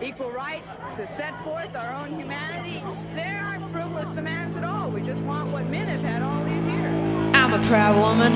Equal 0.00 0.30
rights 0.30 0.66
to 0.96 1.06
set 1.16 1.38
forth 1.44 1.76
our 1.76 1.92
own 2.02 2.18
humanity. 2.18 2.82
There 3.14 3.44
aren't 3.44 3.70
frivolous 3.72 4.10
demands 4.12 4.56
at 4.56 4.64
all. 4.64 4.90
We 4.90 5.02
just 5.02 5.20
want 5.22 5.52
what 5.52 5.68
men 5.68 5.86
have 5.86 6.00
had 6.00 6.22
all 6.22 6.42
these 6.42 6.64
years. 6.64 7.36
I'm 7.36 7.52
a 7.52 7.62
proud 7.66 7.96
woman. 8.00 8.32